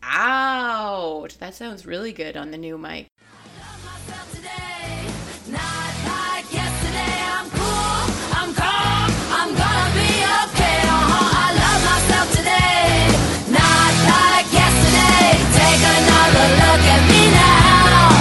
out. 0.00 1.36
That 1.40 1.56
sounds 1.56 1.84
really 1.86 2.12
good 2.12 2.36
on 2.36 2.52
the 2.52 2.58
new 2.58 2.78
mic. 2.78 3.09